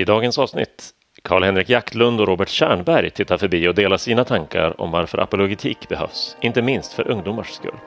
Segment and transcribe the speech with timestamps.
[0.00, 0.90] I dagens avsnitt
[1.22, 6.36] Karl-Henrik Jaktlund och Robert Tjärnberg tittar förbi och delar sina tankar om varför apologetik behövs,
[6.40, 7.78] inte minst för ungdomars skull.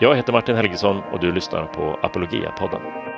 [0.00, 3.15] Jag heter Martin Helgesson och du lyssnar på Apologia-podden.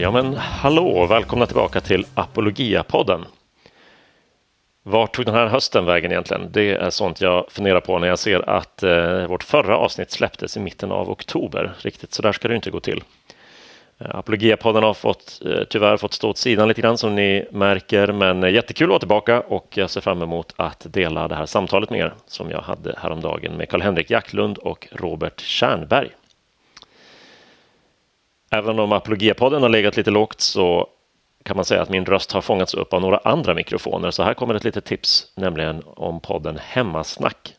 [0.00, 3.24] Ja men hallå, välkomna tillbaka till Apologia-podden.
[4.82, 6.52] Vart tog den här hösten vägen egentligen?
[6.52, 10.56] Det är sånt jag funderar på när jag ser att eh, vårt förra avsnitt släpptes
[10.56, 11.72] i mitten av oktober.
[11.78, 13.02] Riktigt så där ska det inte gå till.
[13.98, 18.12] Eh, Apologia-podden har fått, eh, tyvärr fått stå åt sidan lite grann som ni märker,
[18.12, 21.46] men eh, jättekul att vara tillbaka och jag ser fram emot att dela det här
[21.46, 26.10] samtalet med er som jag hade häromdagen med Karl-Henrik Jacklund och Robert Tjärnberg.
[28.50, 30.86] Även om Apologia-podden har legat lite lågt så
[31.42, 34.10] kan man säga att min röst har fångats upp av några andra mikrofoner.
[34.10, 37.54] Så här kommer ett litet tips, nämligen om podden Hemmasnack.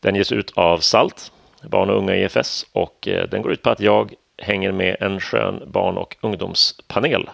[0.00, 3.70] Den ges ut av SALT, barn och unga EFS, och eh, den går ut på
[3.70, 7.30] att jag hänger med en skön barn och ungdomspanel.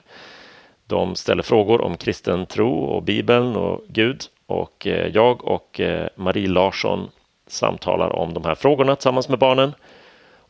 [0.86, 6.08] De ställer frågor om kristen tro och Bibeln och Gud och eh, jag och eh,
[6.17, 7.11] Marie Larsson
[7.47, 9.75] samtalar om de här frågorna tillsammans med barnen.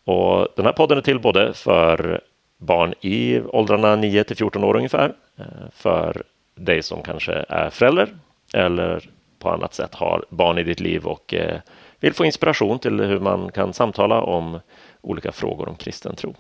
[0.05, 2.21] Och den här podden är till både för
[2.59, 5.15] barn i åldrarna 9 till 14 år ungefär.
[5.37, 6.23] Eh, för
[6.55, 8.09] dig som kanske är förälder
[8.53, 11.61] eller på annat sätt har barn i ditt liv och eh,
[12.01, 14.61] vill få inspiration till hur man kan samtala om
[15.01, 16.35] olika frågor om kristen tro.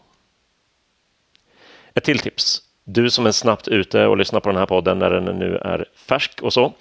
[1.94, 2.62] Ett till tips.
[2.84, 5.84] Du som är snabbt ute och lyssnar på den här podden när den nu är
[5.94, 6.72] färsk och så.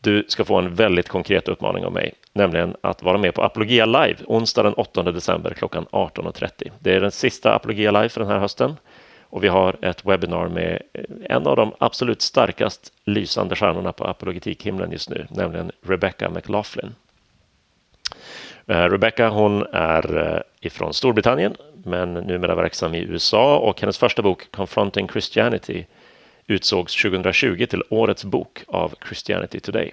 [0.00, 3.86] Du ska få en väldigt konkret uppmaning av mig, nämligen att vara med på Apologia
[3.86, 6.70] Live onsdag den 8 december klockan 18.30.
[6.78, 8.76] Det är den sista Apologia Live för den här hösten
[9.30, 11.04] och vi har ett webbinar med eh,
[11.36, 16.94] en av de absolut starkast lysande stjärnorna på apologetikhimlen just nu, nämligen Rebecca McLaughlin.
[18.66, 24.22] Eh, Rebecca hon är eh, ifrån Storbritannien men numera verksam i USA och hennes första
[24.22, 25.86] bok Confronting Christianity
[26.46, 29.92] utsågs 2020 till årets bok av Christianity Today.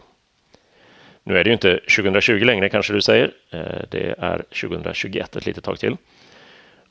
[1.27, 3.31] Nu är det ju inte 2020 längre kanske du säger.
[3.49, 5.97] Eh, det är 2021 ett litet tag till.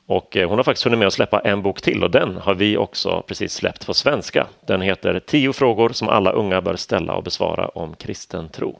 [0.05, 2.55] Och eh, hon har faktiskt hunnit med att släppa en bok till och den har
[2.55, 4.47] vi också precis släppt på svenska.
[4.65, 8.79] Den heter Tio frågor som alla unga bör ställa och besvara om kristen tro.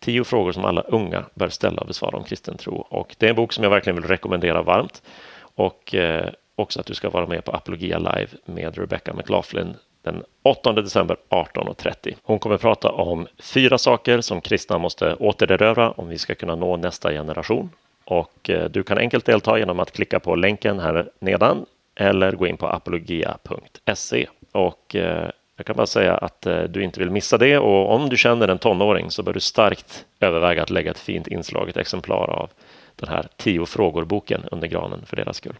[0.00, 2.74] Tio frågor som alla unga bör ställa och besvara om kristen tro.
[2.74, 5.02] Och det är en bok som jag verkligen vill rekommendera varmt.
[5.40, 10.22] Och eh, också att du ska vara med på Apologia Live med Rebecca McLaughlin den
[10.42, 12.14] 8 december 18.30.
[12.22, 16.76] Hon kommer prata om fyra saker som kristna måste återerövra om vi ska kunna nå
[16.76, 17.70] nästa generation.
[18.04, 22.46] Och eh, du kan enkelt delta genom att klicka på länken här nedan eller gå
[22.46, 24.26] in på apologia.se.
[24.52, 28.08] Och eh, jag kan bara säga att eh, du inte vill missa det och om
[28.08, 32.30] du känner en tonåring så bör du starkt överväga att lägga ett fint inslaget exemplar
[32.30, 32.50] av
[32.96, 35.56] den här tio frågor-boken under granen för deras skull.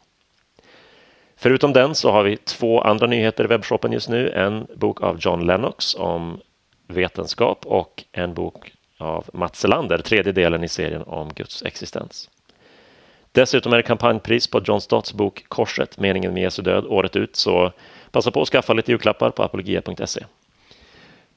[1.40, 4.30] Förutom den så har vi två andra nyheter i webbshoppen just nu.
[4.30, 6.40] En bok av John Lennox om
[6.88, 12.30] vetenskap och en bok av Mats Selander, tredje delen i serien om Guds existens.
[13.32, 17.36] Dessutom är det kampanjpris på John Stotts bok Korset, meningen med Jesu död, året ut.
[17.36, 17.72] Så
[18.10, 20.24] passa på att skaffa lite julklappar på apologia.se.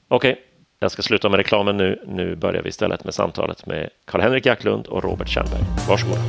[0.08, 0.36] Okej, okay,
[0.78, 2.02] jag ska sluta med reklamen nu.
[2.06, 5.62] Nu börjar vi istället med samtalet med Karl-Henrik Jacklund och Robert Tjernberg.
[5.88, 6.20] Varsågoda.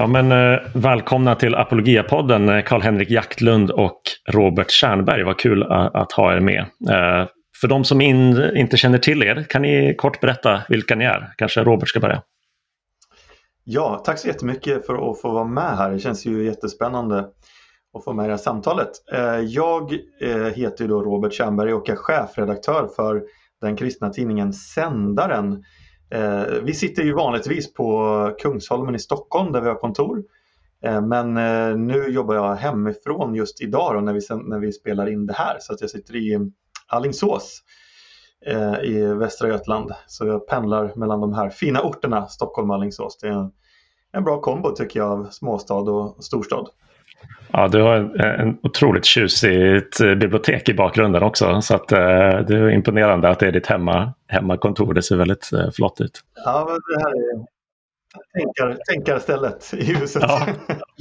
[0.00, 5.24] Ja, men, eh, välkomna till Apologia-podden Karl-Henrik Jaktlund och Robert Tjernberg.
[5.24, 6.60] Vad kul att, att ha er med.
[6.60, 7.28] Eh,
[7.60, 11.32] för de som in, inte känner till er, kan ni kort berätta vilka ni är?
[11.36, 12.22] Kanske Robert ska börja.
[13.64, 15.90] Ja, tack så jättemycket för att få vara med här.
[15.90, 17.18] Det känns ju jättespännande
[17.98, 18.90] att få med i det här samtalet.
[19.12, 23.22] Eh, jag eh, heter ju då Robert Tjernberg och är chefredaktör för
[23.60, 25.62] den kristna tidningen Sändaren.
[26.10, 30.22] Eh, vi sitter ju vanligtvis på Kungsholmen i Stockholm där vi har kontor.
[30.82, 35.26] Eh, men eh, nu jobbar jag hemifrån just idag när vi, när vi spelar in
[35.26, 36.50] det här så att jag sitter i
[36.86, 37.62] Allingsås
[38.46, 39.92] eh, i Västra Götaland.
[40.06, 43.18] Så jag pendlar mellan de här fina orterna Stockholm och Allingsås.
[43.18, 43.50] Det är en,
[44.12, 46.68] en bra kombo tycker jag av småstad och storstad.
[47.52, 51.60] Ja, du har en, en otroligt tjusigt bibliotek i bakgrunden också.
[51.60, 51.98] Så att, eh,
[52.48, 54.94] det är imponerande att det är ditt hemma, hemmakontor.
[54.94, 56.20] Det ser väldigt eh, flott ut.
[56.44, 57.46] Ja, men det här är
[58.38, 60.22] tänkar, tänkarstället i huset.
[60.26, 60.46] Ja,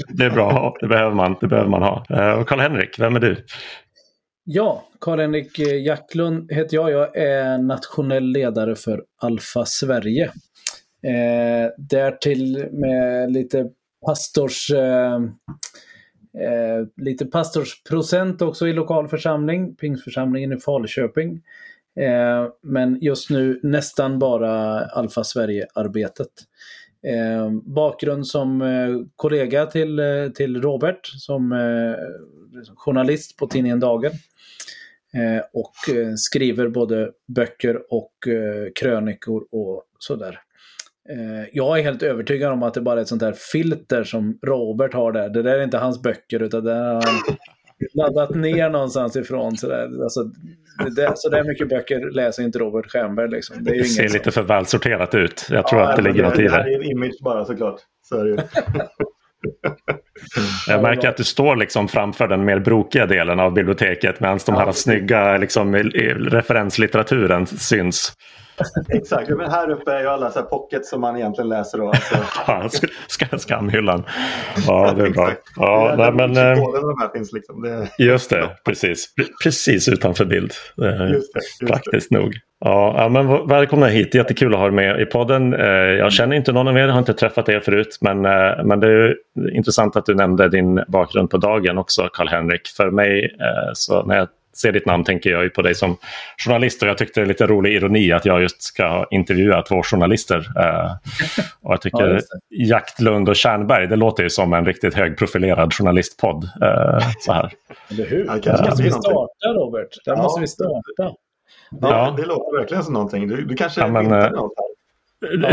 [0.08, 0.75] det är bra.
[0.81, 2.06] Det behöver man, det behöver man ha.
[2.10, 3.46] Eh, Karl-Henrik, vem är du?
[4.44, 6.92] Ja, Karl-Henrik Jacklund heter jag.
[6.92, 10.25] Jag är nationell ledare för Alfa Sverige.
[11.04, 13.66] Eh, därtill med lite
[14.06, 14.72] pastors...
[14.72, 15.19] Eh,
[16.42, 21.42] eh, lite pastorsprocent också i lokal församling, Pingstförsamlingen i Falköping.
[22.00, 26.31] Eh, men just nu nästan bara Alfa Sverige-arbetet.
[27.07, 31.95] Eh, bakgrund som eh, kollega till, eh, till Robert som eh,
[32.75, 34.12] journalist på tidningen Dagen.
[35.13, 40.40] Eh, och eh, skriver både böcker och eh, krönikor och sådär.
[41.51, 44.94] Jag är helt övertygad om att det bara är ett sånt där filter som Robert
[44.94, 45.30] har där.
[45.30, 47.04] Det där är inte hans böcker utan det är han
[47.94, 49.57] laddat ner någonstans ifrån.
[49.57, 50.24] Så där, alltså,
[50.95, 53.30] det, så där mycket böcker läser inte Robert Stjernberg.
[53.30, 53.63] Liksom.
[53.63, 55.48] Det, det ser lite för välsorterat ut.
[55.50, 56.48] Jag tror ja, att det ligger något i det.
[56.48, 57.80] Det här är en image bara såklart.
[58.01, 58.48] Så är det
[60.68, 64.56] Jag märker att du står liksom framför den mer brokiga delen av biblioteket medan de
[64.56, 64.74] här ja.
[64.74, 68.13] snygga liksom, referenslitteraturen syns.
[68.89, 71.77] Exakt, men här uppe är ju alla så här pockets som man egentligen läser.
[71.77, 71.94] Då,
[72.45, 72.88] alltså.
[73.38, 74.04] skamhyllan.
[74.68, 75.31] Ja, det är bra.
[75.56, 77.62] Ja, nej, men, de här finns liksom.
[77.62, 77.89] Det...
[77.98, 79.13] Just det, precis.
[79.44, 80.51] Precis utanför bild.
[81.13, 82.18] Just det, just Praktiskt det.
[82.18, 82.33] nog.
[82.59, 85.54] Ja, men välkomna hit, jättekul att ha er med i podden.
[85.54, 87.98] Eh, jag känner inte någon av er, har inte träffat er förut.
[88.01, 89.15] Men, eh, men det är
[89.51, 92.68] intressant att du nämnde din bakgrund på dagen också, Karl-Henrik.
[92.77, 94.27] För mig, eh, så när jag
[94.57, 95.98] ser ditt namn tänker jag på dig som
[96.45, 99.83] journalist och jag tyckte det är lite rolig ironi att jag just ska intervjua två
[99.83, 100.38] journalister.
[100.38, 100.92] Uh,
[101.62, 106.44] och jag tycker ja, Jaktlund och Kärnberg, det låter ju som en riktigt högprofilerad journalistpodd.
[106.44, 107.51] Uh, så här.
[107.89, 108.25] Eller hur?
[108.25, 110.06] Ja, Där måste vi starta Robert.
[110.06, 110.21] Där ja.
[110.21, 111.15] måste vi starta.
[111.81, 113.27] Ja, det låter verkligen som någonting.
[113.27, 114.77] Du, du kanske ja, men, uh, något här.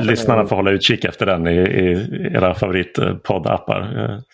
[0.03, 1.93] Lyssnarna får hålla utkik efter den i, i
[2.35, 3.81] era favoritpoddappar.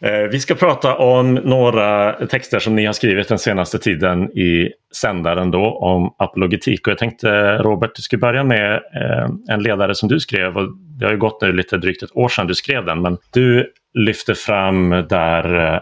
[0.03, 4.73] Eh, vi ska prata om några texter som ni har skrivit den senaste tiden i
[4.97, 6.87] sändaren då om apologetik.
[6.87, 10.56] Och jag tänkte Robert, du skulle börja med eh, en ledare som du skrev.
[10.56, 10.69] Och
[10.99, 13.03] det har ju gått nu lite drygt ett år sedan du skrev den.
[13.03, 15.75] Men du lyfter fram där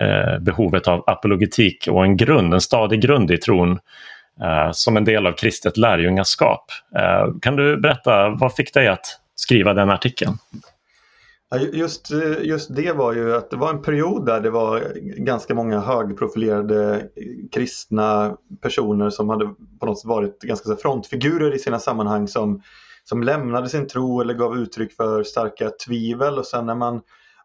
[0.00, 3.78] eh, behovet av apologetik och en grund, en stadig grund i tron
[4.42, 6.64] Eh, som en del av kristet lärjungaskap.
[6.96, 10.32] Eh, kan du berätta, vad fick dig att skriva den artikeln?
[11.72, 15.54] Just, eh, just det var ju att det var en period där det var ganska
[15.54, 17.08] många högprofilerade
[17.52, 19.44] kristna personer som hade
[19.80, 22.62] på något sätt varit ganska frontfigurer i sina sammanhang som,
[23.04, 27.00] som lämnade sin tro eller gav uttryck för starka tvivel och sen när man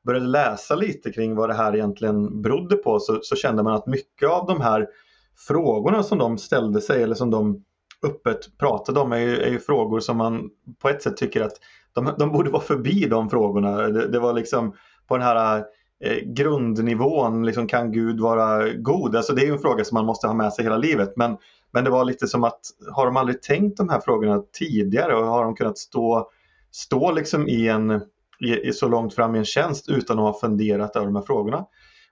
[0.05, 3.87] började läsa lite kring vad det här egentligen berodde på så, så kände man att
[3.87, 4.87] mycket av de här
[5.37, 7.63] frågorna som de ställde sig eller som de
[8.03, 10.49] öppet pratade om är ju, är ju frågor som man
[10.81, 11.53] på ett sätt tycker att
[11.93, 13.77] de, de borde vara förbi de frågorna.
[13.77, 14.73] Det, det var liksom
[15.07, 15.63] på den här
[16.03, 19.15] eh, grundnivån, liksom, kan Gud vara god?
[19.15, 21.13] Alltså det är ju en fråga som man måste ha med sig hela livet.
[21.15, 21.37] Men,
[21.71, 22.59] men det var lite som att,
[22.91, 26.29] har de aldrig tänkt de här frågorna tidigare och har de kunnat stå,
[26.71, 27.91] stå liksom i en,
[28.39, 31.23] i, i så långt fram i en tjänst utan att ha funderat över de här
[31.23, 31.65] frågorna?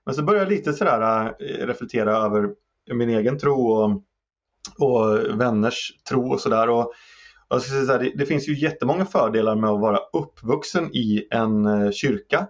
[0.04, 2.50] Men så började jag lite sådär eh, reflektera över
[2.94, 4.02] min egen tro och,
[4.78, 6.68] och vänners tro och sådär.
[6.68, 6.92] Och,
[7.48, 11.90] och så det, det, finns ju jättemånga fördelar med att vara uppvuxen i en eh,
[11.90, 12.46] kyrka.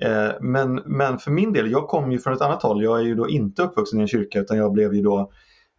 [0.00, 2.82] Eh, men, men för min del, jag kom ju från ett annat håll.
[2.82, 5.32] Jag är ju då inte uppvuxen i en kyrka utan jag blev ju då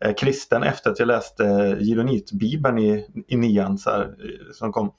[0.05, 4.71] eh, kristen efter att jag läste eh, Gironitbibeln i, i nian så här, eh, som
[4.71, 4.93] kom.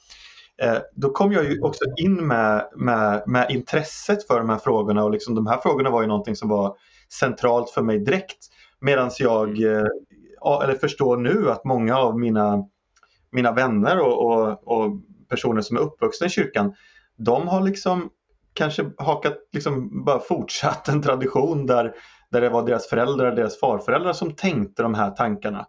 [0.62, 5.04] Eh, då kom jag ju också in med, med, med intresset för de här frågorna
[5.04, 6.76] och liksom de här frågorna var ju någonting som var
[7.12, 8.38] centralt för mig direkt.
[8.84, 9.78] Medan jag mm.
[9.78, 12.64] eh, eller förstår nu att många av mina,
[13.32, 14.90] mina vänner och, och, och,
[15.28, 16.74] personer som är uppvuxna i kyrkan,
[17.16, 18.10] de har liksom
[18.52, 21.94] kanske hakat, liksom bara fortsatt en tradition där,
[22.30, 25.66] där det var deras föräldrar, deras farföräldrar som tänkte de här tankarna.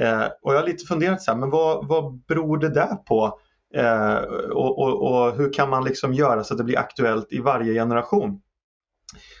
[0.00, 3.38] Eh, och jag har lite funderat så här, men vad, vad beror det där på?
[3.74, 4.16] Eh,
[4.52, 7.74] och, och, och, hur kan man liksom göra så att det blir aktuellt i varje
[7.74, 8.40] generation?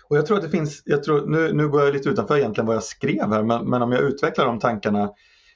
[0.08, 2.66] Och jag tror att det finns, jag tror, nu, nu går jag lite utanför egentligen
[2.66, 5.10] vad jag skrev här, men, men om jag utvecklar de tankarna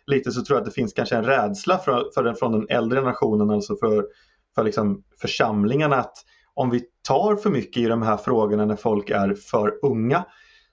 [0.06, 2.66] lite så tror jag att det finns kanske en rädsla för, för den, från den
[2.68, 4.06] äldre generationen, alltså för,
[4.54, 6.14] för liksom församlingarna att
[6.54, 10.24] om vi tar för mycket i de här frågorna när folk är för unga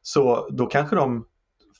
[0.01, 1.25] så då kanske de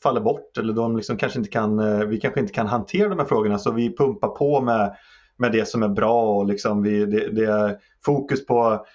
[0.03, 3.19] faller bort eller de liksom kanske inte kan, eh, vi kanske inte kan hantera de
[3.19, 4.95] här frågorna så vi pumpar på med,
[5.37, 8.85] med det som är bra och liksom vi, det, det är fokus på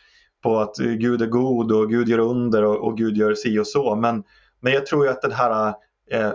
[0.43, 3.67] på att Gud är god och Gud gör under och, och Gud gör si och
[3.67, 3.97] så.
[3.97, 4.23] Men,
[4.61, 5.75] men jag tror ju att den här
[6.11, 6.33] eh,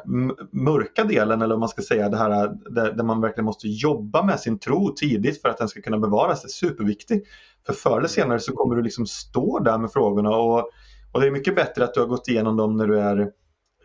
[0.52, 2.30] mörka delen, eller om man ska säga det här
[2.70, 6.00] där, där, man verkligen måste jobba med sin tro tidigt för att den ska kunna
[6.00, 7.24] bevaras, är superviktig.
[7.66, 10.70] För förr eller senare så kommer du liksom stå där med frågorna och,
[11.12, 13.32] och det är mycket bättre att du har gått igenom dem när du är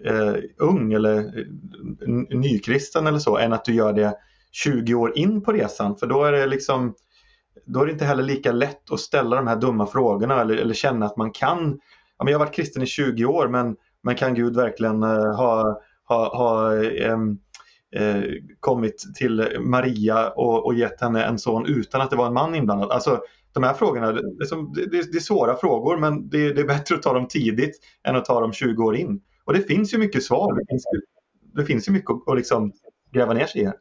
[0.05, 4.15] eh, ung eller eh, nykristen eller så, än att du gör det
[4.53, 5.97] 20 år in på resan.
[5.97, 6.95] För då är det liksom
[7.65, 10.75] då är det inte heller lika lätt att ställa de här dumma frågorna eller, eller
[10.75, 11.81] känna att man kan.
[12.19, 15.35] Ja, men jag har varit kristen i 20 år men, men kan Gud verkligen eh,
[15.37, 16.73] ha, ha, ha
[17.13, 17.39] um,
[18.61, 22.55] kommit till Maria och, och gett henne en son utan att det var en man
[22.55, 22.91] inblandad?
[22.91, 23.21] Alltså,
[23.53, 24.21] de här frågorna, det,
[24.75, 28.17] det, det är svåra frågor men det, det, är bättre att ta dem tidigt än
[28.17, 29.21] att ta dem 20 år in.
[29.45, 30.55] Och det finns ju mycket svar.
[30.55, 30.85] Det finns,
[31.55, 32.73] det finns ju mycket att, att liksom
[33.13, 33.75] gräva ner sig i här.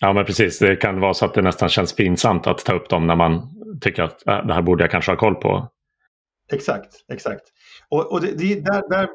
[0.00, 2.88] Ja men precis, det kan vara så att det nästan känns pinsamt att ta upp
[2.88, 3.48] dem när man
[3.80, 5.68] tycker att äh, det här borde jag kanske ha koll på.
[6.52, 7.42] Exakt, exakt.
[7.88, 9.08] Och, och det, det, där, där,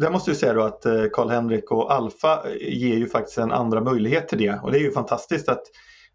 [0.00, 3.52] där måste jag säga då att eh, Karl-Henrik och Alfa eh, ger ju faktiskt en
[3.52, 4.60] andra möjlighet till det.
[4.62, 5.62] Och det är ju fantastiskt att,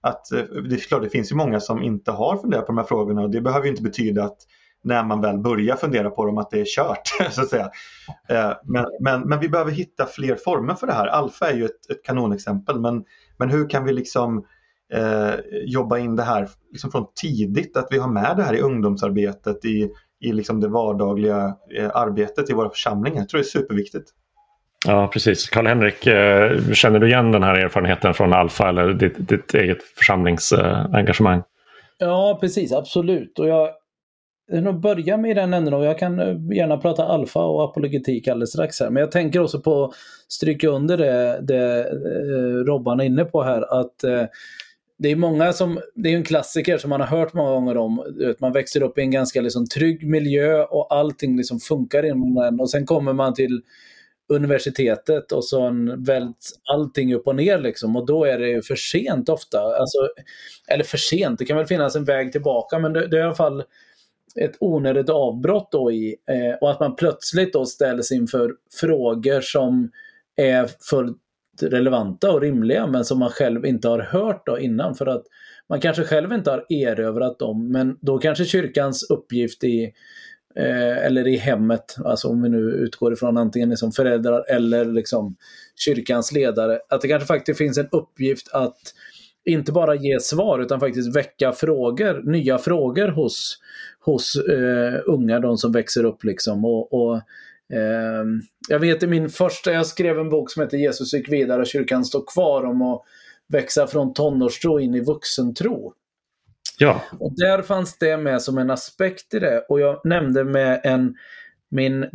[0.01, 2.77] att eh, det är klart det finns ju många som inte har funderat på de
[2.77, 4.37] här frågorna och det behöver ju inte betyda att
[4.83, 7.07] när man väl börjar fundera på dem att det är kört.
[7.31, 7.69] så att säga.
[8.63, 11.07] Men, men, men vi behöver hitta fler former för det här.
[11.07, 13.03] Alfa är ju ett, ett kanonexempel men,
[13.37, 14.45] men hur kan vi liksom
[14.93, 15.33] eh,
[15.65, 17.77] jobba in det här liksom från tidigt?
[17.77, 22.49] Att vi har med det här i ungdomsarbetet, i, i liksom det vardagliga eh, arbetet
[22.49, 23.17] i våra församlingar.
[23.19, 24.09] Jag tror det är superviktigt.
[24.85, 25.49] Ja, precis.
[25.49, 31.43] Karl-Henrik, eh, känner du igen den här erfarenheten från Alfa eller ditt, ditt eget församlingsengagemang?
[31.97, 32.73] Ja, precis.
[32.73, 33.39] Absolut.
[33.39, 33.69] Och jag
[34.51, 38.27] Eh, nog börja med den änden och jag kan eh, gärna prata alfa och apologetik
[38.27, 38.89] alldeles strax här.
[38.89, 39.93] Men jag tänker också på att
[40.27, 44.23] stryka under det, det eh, Robban är inne på här att eh,
[44.97, 48.03] det är många som, det är en klassiker som man har hört många gånger om.
[48.39, 52.59] Man växer upp i en ganska liksom trygg miljö och allting liksom funkar inom den
[52.59, 53.61] och sen kommer man till
[54.29, 59.29] universitetet och så välts allting upp och ner liksom och då är det för sent
[59.29, 59.59] ofta.
[59.59, 59.97] Alltså,
[60.67, 63.23] eller för sent, det kan väl finnas en väg tillbaka men det, det är i
[63.23, 63.63] alla fall
[64.41, 69.91] ett onödigt avbrott då i eh, och att man plötsligt då ställs inför frågor som
[70.35, 71.17] är fullt
[71.61, 75.23] relevanta och rimliga men som man själv inte har hört då innan för att
[75.69, 77.71] man kanske själv inte har erövrat dem.
[77.71, 79.83] Men då kanske kyrkans uppgift i
[80.55, 85.35] eh, eller i hemmet, alltså om vi nu utgår ifrån antingen liksom föräldrar eller liksom
[85.75, 88.93] kyrkans ledare, att det kanske faktiskt finns en uppgift att
[89.45, 93.57] inte bara ge svar utan faktiskt väcka frågor, nya frågor hos,
[93.99, 96.23] hos eh, unga, de som växer upp.
[96.23, 96.65] Liksom.
[96.65, 97.15] Och, och
[97.77, 98.25] eh,
[98.69, 101.67] jag vet i min första, jag skrev en bok som heter Jesus gick vidare och
[101.67, 103.01] kyrkan står kvar om att
[103.47, 105.93] växa från tonårstro in i vuxentro.
[106.77, 107.01] Ja.
[107.19, 111.15] Och där fanns det med som en aspekt i det och jag nämnde med en
[111.69, 112.09] min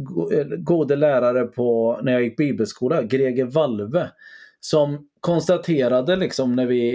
[0.58, 4.10] gode lärare på, när jag gick bibelskola, Greger Valve,
[4.60, 6.92] som konstaterade liksom när vi,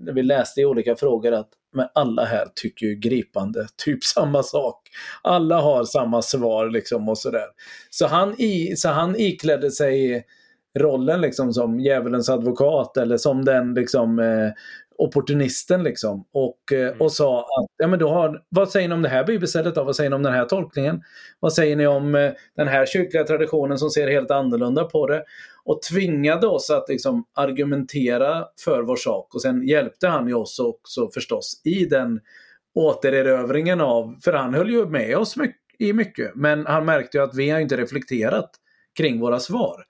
[0.00, 4.42] när vi läste i olika frågor att men alla här tycker ju gripande typ samma
[4.42, 4.88] sak.
[5.22, 7.46] Alla har samma svar liksom och sådär.
[7.90, 10.24] Så han, i, så han iklädde sig
[10.78, 14.52] rollen liksom som djävulens advokat eller som den liksom eh,
[14.98, 16.24] opportunisten liksom.
[16.32, 17.00] Och, eh, mm.
[17.00, 19.84] och sa att, ja men då har, vad säger ni om det här bibelstället då?
[19.84, 21.02] Vad säger ni om den här tolkningen?
[21.40, 25.24] Vad säger ni om eh, den här kyrkliga traditionen som ser helt annorlunda på det?
[25.64, 29.34] Och tvingade oss att liksom argumentera för vår sak.
[29.34, 32.20] Och sen hjälpte han ju oss också förstås i den
[32.74, 37.24] återerövringen av, för han höll ju med oss mycket, i mycket, men han märkte ju
[37.24, 38.50] att vi har inte reflekterat
[38.96, 39.84] kring våra svar.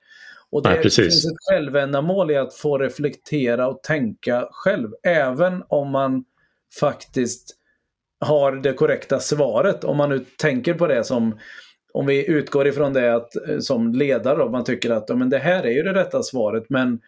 [0.51, 4.89] Och det Nej, finns ett självändamål i att få reflektera och tänka själv.
[5.03, 6.25] Även om man
[6.81, 7.57] faktiskt
[8.21, 9.85] har det korrekta svaret.
[9.85, 11.39] Om man nu tänker på det som
[11.93, 15.39] om vi utgår ifrån det att eh, som ledare om man tycker att men det
[15.39, 16.65] här är ju det rätta svaret.
[16.69, 17.01] Men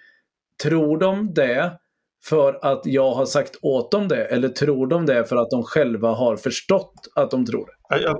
[0.62, 1.78] tror de det
[2.24, 4.24] för att jag har sagt åt dem det?
[4.24, 7.96] Eller tror de det för att de själva har förstått att de tror det?
[7.96, 8.16] Jag, jag,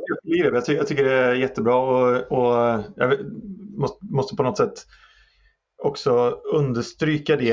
[0.55, 3.15] jag, jag tycker det är jättebra och, och jag
[3.77, 4.87] måste, måste på något sätt
[5.83, 7.53] också understryka det,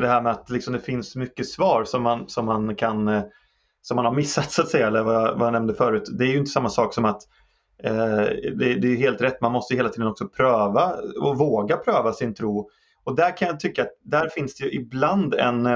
[0.00, 3.22] det här med att liksom det finns mycket svar som man, som man kan eh,
[3.82, 6.08] som man har missat så att säga, eller vad jag, vad jag nämnde förut.
[6.18, 7.28] Det är ju inte samma sak som att eh,
[7.82, 8.24] Eh,
[8.56, 12.34] det, det, är helt rätt, man måste hela tiden också pröva och våga pröva sin
[12.34, 12.70] tro.
[13.04, 15.66] Och där kan jag tycka att där finns det ju ibland en,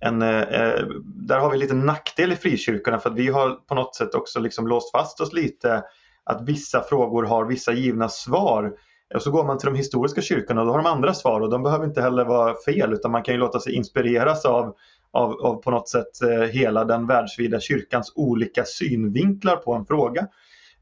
[0.00, 3.74] en eh, eh, där har vi lite nackdel i frikyrkorna för att vi har på
[3.74, 5.82] något sätt också liksom låst fast oss lite
[6.24, 8.72] att vissa frågor har vissa givna svar
[9.14, 11.50] och så går man till de historiska kyrkorna och då har de andra svar och
[11.50, 14.76] de behöver inte heller vara fel utan man kan ju låta sig inspireras av,
[15.12, 16.10] av, av på något sätt
[16.50, 20.28] hela den världsvida kyrkans olika synvinklar på en fråga.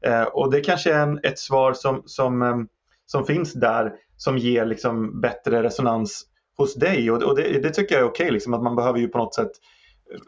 [0.05, 2.57] Eh, och det kanske är en, ett svar som, som, eh,
[3.05, 6.25] som finns där som ger liksom bättre resonans
[6.57, 8.99] hos dig och, och det, det, tycker jag är okej, okay, liksom, att man behöver
[8.99, 9.51] ju på något sätt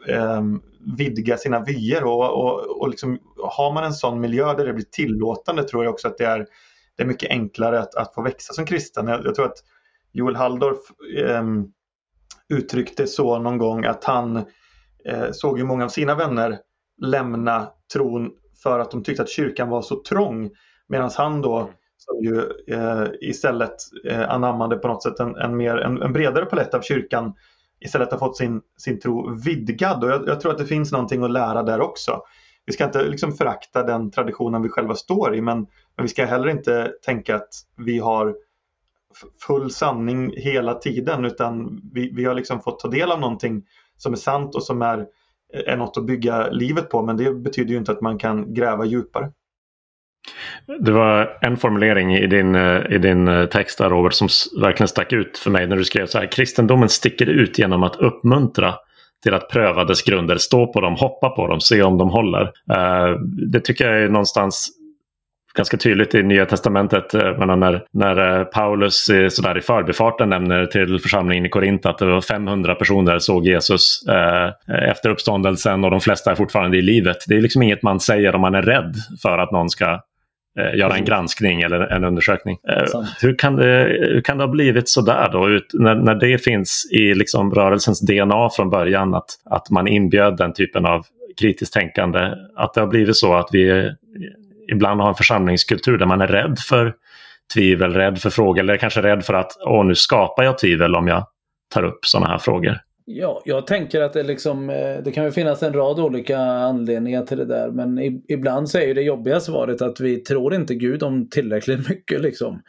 [0.08, 0.42] eh,
[0.96, 4.84] vidga sina vyer och, och, och liksom, har man en sån miljö där det blir
[4.84, 6.46] tillåtande tror jag också att det är
[6.96, 9.06] det är mycket enklare att, att få växa som kristen.
[9.06, 9.58] Jag, jag tror att
[10.12, 10.78] Joel Halldorf
[11.18, 11.44] eh,
[12.48, 14.36] uttryckte så någon gång att han
[15.04, 16.58] eh, såg ju många av sina vänner
[17.02, 18.30] lämna tron
[18.62, 20.50] för att de tyckte att kyrkan var så trång.
[20.88, 21.72] Medan han då mm.
[21.96, 22.40] som ju
[22.74, 26.80] eh, istället eh, anammade på något sätt en, en, mer, en, en, bredare palett av
[26.80, 27.34] kyrkan
[27.80, 30.04] istället har fått sin, sin tro vidgad.
[30.04, 32.22] Och jag, jag, tror att det finns någonting att lära där också.
[32.66, 35.58] Vi ska inte liksom förakta den traditionen vi själva står i men,
[35.96, 38.36] men vi ska heller inte tänka att vi har
[39.46, 43.62] full sanning hela tiden utan vi, vi har liksom fått ta del av någonting
[43.96, 45.06] som är sant och som är,
[45.52, 48.84] är något att bygga livet på men det betyder ju inte att man kan gräva
[48.84, 49.30] djupare.
[50.80, 54.28] Det var en formulering i din, eh, i din eh, text där Robert som
[54.60, 56.32] verkligen stack ut för mig när du skrev så här.
[56.32, 58.74] Kristendomen sticker ut genom att uppmuntra
[59.22, 62.42] till att pröva dess grunder, stå på dem, hoppa på dem, se om de håller.
[62.72, 63.20] Eh,
[63.52, 64.68] det tycker jag är någonstans
[65.56, 70.98] ganska tydligt i Nya Testamentet menar, när, när Paulus i, sådär i förbifarten nämner till
[70.98, 74.50] församlingen i Korint att det var 500 personer såg Jesus eh,
[74.88, 77.16] efter uppståndelsen och de flesta är fortfarande i livet.
[77.28, 80.00] Det är liksom inget man säger om man är rädd för att någon ska
[80.58, 82.58] eh, göra en granskning eller en undersökning.
[82.68, 85.48] Eh, hur, kan det, hur kan det ha blivit sådär då?
[85.48, 90.36] Ut, när, när det finns i liksom rörelsens DNA från början att, att man inbjöd
[90.36, 91.06] den typen av
[91.40, 92.30] kritiskt tänkande.
[92.56, 93.92] Att det har blivit så att vi
[94.72, 96.94] ibland har en församlingskultur där man är rädd för
[97.54, 101.08] tvivel, rädd för frågor eller kanske rädd för att åh, nu skapar jag tvivel om
[101.08, 101.26] jag
[101.74, 102.78] tar upp sådana här frågor.
[103.08, 107.22] Ja, jag tänker att det, liksom, eh, det kan ju finnas en rad olika anledningar
[107.22, 107.70] till det där.
[107.70, 111.88] Men ibland så är ju det jobbiga svaret att vi tror inte Gud om tillräckligt
[111.88, 112.20] mycket.
[112.20, 112.62] Liksom.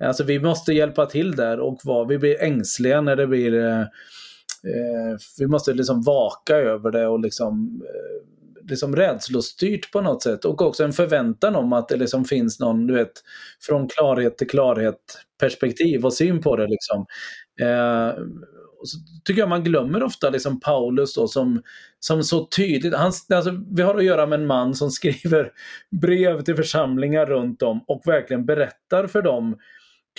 [0.00, 3.54] Alltså vi måste hjälpa till där och var, vi blir ängsliga när det blir...
[3.54, 8.31] Eh, eh, vi måste liksom vaka över det och liksom, eh,
[8.72, 10.44] liksom rädslostyrt på något sätt.
[10.44, 13.12] Och också en förväntan om att det liksom finns någon, du vet,
[13.60, 15.00] från klarhet till klarhet
[15.40, 16.66] perspektiv och syn på det.
[16.66, 17.06] Liksom.
[17.60, 18.24] Eh,
[18.84, 21.62] så tycker jag man glömmer ofta liksom Paulus då som,
[22.00, 25.52] som så tydligt, han, alltså, vi har att göra med en man som skriver
[26.00, 29.56] brev till församlingar runt om och verkligen berättar för dem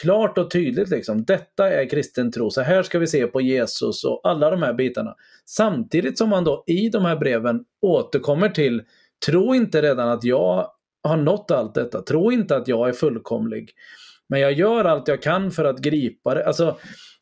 [0.01, 4.03] klart och tydligt liksom, detta är kristen tro, så här ska vi se på Jesus
[4.03, 5.15] och alla de här bitarna.
[5.45, 8.81] Samtidigt som man då i de här breven återkommer till,
[9.25, 10.71] tro inte redan att jag
[11.03, 13.69] har nått allt detta, tro inte att jag är fullkomlig.
[14.29, 16.47] Men jag gör allt jag kan för att gripa det.
[16.47, 16.77] Alltså,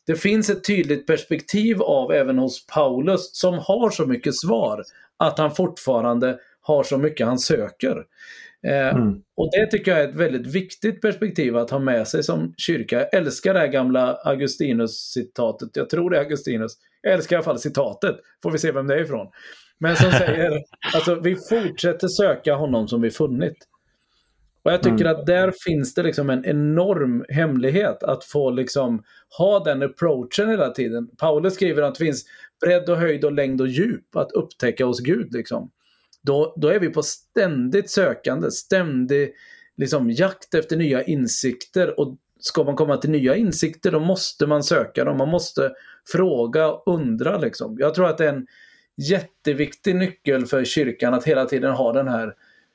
[0.05, 4.84] det finns ett tydligt perspektiv av även hos Paulus som har så mycket svar
[5.17, 8.03] att han fortfarande har så mycket han söker.
[8.67, 9.21] Eh, mm.
[9.36, 13.00] Och det tycker jag är ett väldigt viktigt perspektiv att ha med sig som kyrka.
[13.00, 15.69] Jag älskar det här gamla Augustinus-citatet.
[15.74, 16.71] Jag tror det är Augustinus.
[17.02, 18.15] Jag älskar i alla fall citatet.
[18.43, 19.28] Får vi se vem det är ifrån.
[19.80, 20.52] Men som säger,
[20.95, 23.67] alltså vi fortsätter söka honom som vi funnit.
[24.63, 25.19] Och jag tycker mm.
[25.19, 29.04] att där finns det liksom en enorm hemlighet att få liksom
[29.38, 31.08] ha den approachen hela tiden.
[31.17, 32.26] Paulus skriver att det finns
[32.65, 35.34] bredd och höjd och längd och djup att upptäcka hos Gud.
[35.34, 35.71] Liksom.
[36.23, 39.34] Då, då är vi på ständigt sökande, ständig
[39.77, 41.99] liksom, jakt efter nya insikter.
[41.99, 45.17] Och ska man komma till nya insikter då måste man söka dem.
[45.17, 45.71] Man måste
[46.12, 47.38] fråga och undra.
[47.38, 47.77] Liksom.
[47.79, 48.47] Jag tror att det är en
[48.97, 52.34] jätteviktig nyckel för kyrkan att hela tiden ha den här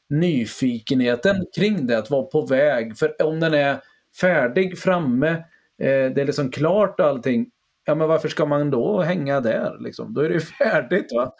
[0.09, 2.99] nyfikenheten kring det, att vara på väg.
[2.99, 3.81] För om den är
[4.21, 5.31] färdig, framme,
[5.79, 7.47] eh, det är liksom klart och allting,
[7.85, 9.77] ja men varför ska man då hänga där?
[9.81, 10.15] Liksom?
[10.15, 11.13] Då är det ju färdigt.
[11.15, 11.35] Va?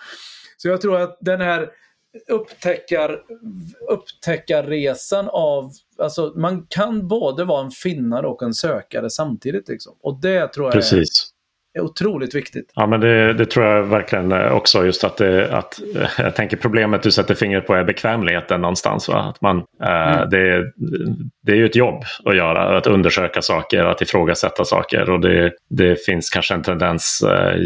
[0.57, 1.71] Så jag tror att den här
[2.29, 3.21] upptäckar,
[3.91, 9.69] upptäckarresan av, alltså man kan både vara en finnare och en sökare samtidigt.
[9.69, 9.97] Liksom.
[10.03, 11.33] Och det tror jag Precis
[11.77, 12.73] är otroligt viktigt.
[12.75, 14.85] Ja, men det, det, tror jag verkligen också.
[14.87, 15.81] Just att, det, att
[16.19, 19.09] jag tänker problemet du sätter fingret på är bekvämligheten någonstans.
[19.09, 19.19] Va?
[19.19, 20.31] Att man, eh, mm.
[20.31, 20.73] det,
[21.43, 25.11] det är ju ett jobb att göra, att undersöka saker, att ifrågasätta saker.
[25.11, 27.61] Och det, det finns kanske en tendens eh,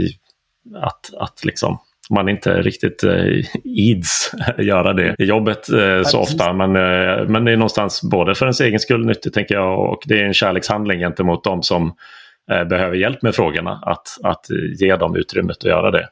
[0.83, 1.79] att, att liksom
[2.11, 6.53] man inte riktigt eh, ids göra det i jobbet eh, så ofta.
[6.53, 10.03] Men, eh, men det är någonstans både för ens egen skull nyttigt tänker jag och
[10.07, 11.93] det är en kärlekshandling gentemot dem som
[12.51, 14.47] Eh, behöver hjälp med frågorna, att, att
[14.81, 16.09] ge dem utrymmet att göra det.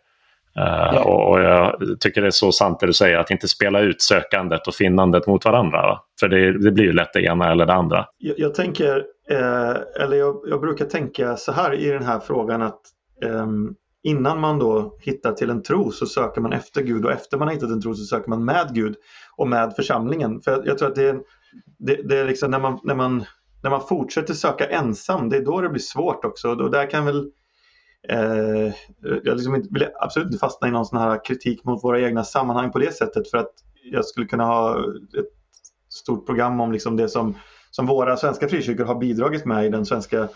[0.54, 1.04] Ja.
[1.04, 4.66] Och, jag tycker det är så sant det du säger, att inte spela ut sökandet
[4.66, 5.98] och finnandet mot varandra.
[6.20, 8.06] För det, det blir ju lätt det ena eller det andra.
[8.18, 12.62] Jag, jag tänker, eh, eller jag, jag, brukar tänka så här i den här frågan
[12.62, 12.80] att
[13.24, 13.46] eh,
[14.08, 17.48] innan man då hittar till en tro så söker man efter Gud och efter man
[17.48, 18.96] har hittat en tro så söker man med Gud
[19.36, 20.40] och med församlingen.
[20.40, 21.20] För jag, tror att det är,
[21.78, 23.24] det, det är liksom när man, när man
[23.62, 26.48] när man fortsätter söka ensam, det är då det blir svårt också.
[26.48, 27.30] Och där kan väl
[28.08, 28.74] eh,
[29.24, 32.72] jag liksom vill absolut inte fastna i någon sån här kritik mot våra egna sammanhang
[32.72, 33.52] på det sättet för att
[33.84, 34.78] jag skulle kunna ha
[35.18, 35.32] ett
[35.88, 37.34] stort program om liksom det som,
[37.70, 40.28] som våra svenska frikyrkor har bidragit med i den svenska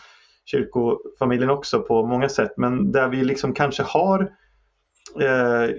[0.44, 2.52] kyrkofamiljen också på många sätt.
[2.57, 4.20] Men där vi liksom kanske har
[5.20, 5.74] eh,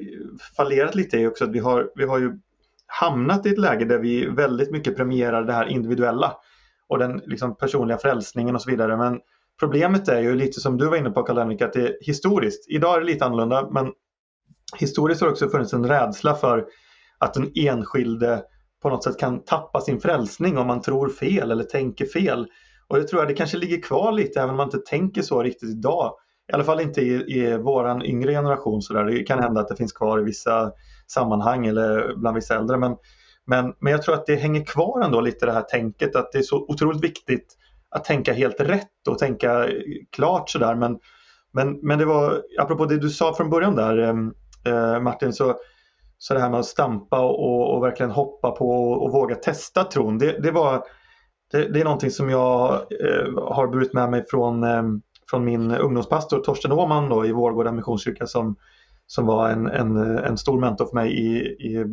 [0.58, 2.40] fallerat lite är också att vi har, vi har ju
[2.88, 6.36] hamnat i ett läge där vi väldigt mycket premierar det här individuella
[6.88, 8.98] och den liksom, personliga frälsningen och så vidare.
[8.98, 9.20] Men
[9.60, 12.70] problemet är ju lite som du var inne på Karl-Henrik, att det är historiskt.
[12.70, 13.92] Idag är det lite annorlunda men
[14.78, 16.66] historiskt har det också funnits en rädsla för
[17.18, 18.44] att den enskilde
[18.82, 22.48] på något sätt kan tappa sin frälsning om man tror fel eller tänker fel.
[22.94, 25.44] Och det tror jag det kanske ligger kvar lite även om man inte tänker så
[25.44, 26.16] riktigt idag.
[26.52, 28.82] I alla fall inte i, i våran yngre generation.
[28.82, 29.06] Så där.
[29.06, 30.72] Det kan hända att det finns kvar i vissa
[31.08, 32.78] sammanhang eller bland vissa äldre.
[32.78, 32.96] Men,
[33.48, 36.38] men, men jag tror att det hänger kvar ändå lite det här tänket att det
[36.38, 37.54] är så otroligt viktigt
[37.90, 39.68] att tänka helt rätt och tänka
[40.12, 40.76] klart sådär.
[40.76, 41.00] Men,
[41.54, 44.16] men, men det var, apropå det du sa från början där eh,
[44.74, 45.56] eh Martin, så,
[46.18, 49.84] så det här med att stampa och, och verkligen hoppa på och, och våga testa
[49.84, 50.18] tron.
[50.18, 50.84] Det, det, var,
[51.54, 54.84] det, det är någonting som jag eh, har burit med mig från, eh,
[55.30, 58.56] från min ungdomspastor Torsten Åman då, i Vårgårda Missionskyrka som,
[59.08, 61.86] som var en, en, en stor mentor för mig i, i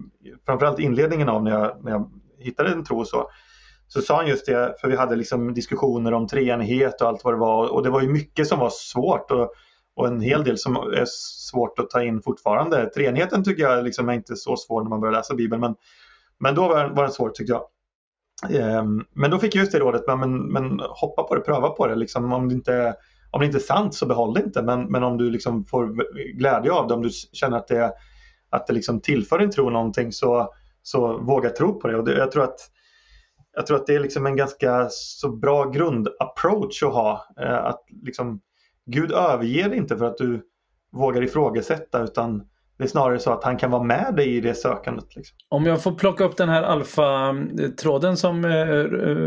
[0.47, 3.31] framförallt inledningen av när jag, när jag hittade en tro och så.
[3.89, 7.35] Så sa han just det, för vi hade liksom diskussioner om treenighet och allt vad
[7.35, 9.53] det var och det var ju mycket som var svårt och,
[9.97, 11.05] och en hel del som är
[11.51, 12.91] svårt att ta in fortfarande.
[12.91, 15.75] Treenigheten tycker jag liksom är inte så svår när man börjar läsa Bibeln men,
[16.39, 17.63] men då var, var den svår tyckte jag.
[18.49, 21.87] Ehm, men då fick jag just det rådet, men, men hoppa på det, pröva på
[21.87, 21.95] det.
[21.95, 22.95] Liksom, om, det inte,
[23.31, 24.63] om det inte är sant så behåll det inte.
[24.63, 25.95] Men, men om du liksom får
[26.39, 27.93] glädje av det, om du känner att det,
[28.51, 31.97] att det liksom tillför din tro någonting så, så våga tro på det.
[31.97, 32.61] Och det, jag, tror att,
[33.57, 37.27] jag tror att det är liksom en ganska så bra grundapproach att ha.
[37.41, 38.41] Eh, att liksom,
[38.87, 40.43] Gud överger dig inte för att du
[40.93, 42.43] vågar ifrågasätta utan
[42.81, 45.17] det är snarare så att han kan vara med dig i det sökandet.
[45.17, 45.37] Liksom.
[45.49, 48.51] Om jag får plocka upp den här alfa-tråden som eh,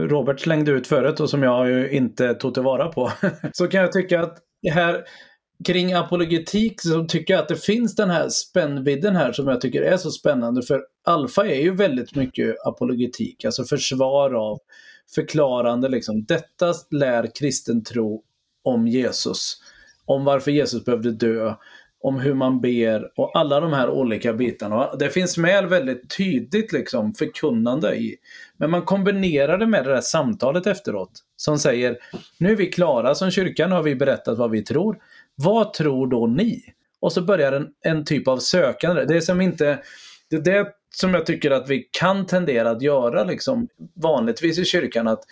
[0.08, 3.12] Robert slängde ut förut och som jag ju inte tog tillvara på.
[3.54, 4.38] så kan jag tycka att
[4.72, 5.04] här
[5.66, 9.82] kring apologetik så tycker jag att det finns den här spännvidden här som jag tycker
[9.82, 10.62] är så spännande.
[10.62, 14.58] För alfa är ju väldigt mycket apologetik, alltså försvar av,
[15.16, 16.26] förklarande liksom.
[16.26, 18.24] Detta lär kristen tro
[18.64, 19.58] om Jesus.
[20.06, 21.54] Om varför Jesus behövde dö
[22.04, 24.96] om hur man ber och alla de här olika bitarna.
[24.96, 28.16] Det finns med väldigt tydligt liksom förkunnande i.
[28.58, 31.98] Men man kombinerar det med det där samtalet efteråt som säger
[32.38, 34.98] nu är vi klara som kyrka, nu har vi berättat vad vi tror.
[35.36, 36.64] Vad tror då ni?
[37.00, 39.06] Och så börjar en, en typ av sökande.
[39.06, 39.80] Det är som inte
[40.30, 44.66] det är det som jag tycker att vi kan tendera att göra liksom vanligtvis i
[44.66, 45.08] kyrkan.
[45.08, 45.24] att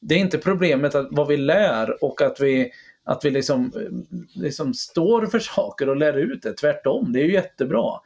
[0.00, 2.70] Det är inte problemet att vad vi lär och att vi
[3.10, 3.72] att vi liksom,
[4.34, 6.52] liksom står för saker och lär ut det.
[6.52, 8.00] Tvärtom, det är ju jättebra.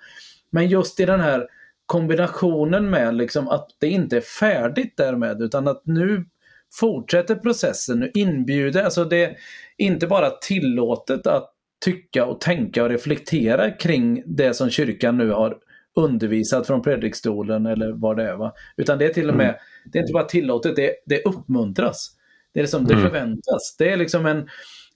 [0.51, 1.47] Men just i den här
[1.87, 6.25] kombinationen med liksom att det inte är färdigt därmed utan att nu
[6.73, 9.37] fortsätter processen, nu inbjuder, alltså det är
[9.77, 11.51] inte bara tillåtet att
[11.85, 15.59] tycka och tänka och reflektera kring det som kyrkan nu har
[15.97, 18.37] undervisat från predikstolen eller vad det är.
[18.37, 18.53] Va?
[18.77, 19.61] Utan det är till och med, mm.
[19.85, 22.17] det är inte bara tillåtet, det, det uppmuntras.
[22.53, 23.05] Det är liksom, det mm.
[23.05, 23.77] förväntas.
[23.79, 24.49] Det är liksom en,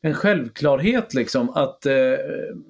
[0.03, 1.95] en självklarhet liksom att eh,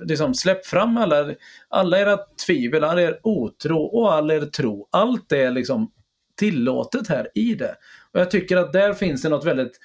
[0.01, 1.35] liksom släpp fram alla,
[1.69, 4.89] alla era tvivel, all er otro och all er tro.
[4.91, 5.93] Allt är liksom
[6.39, 7.75] tillåtet här i det.
[8.13, 9.81] Och jag tycker att där finns det något väldigt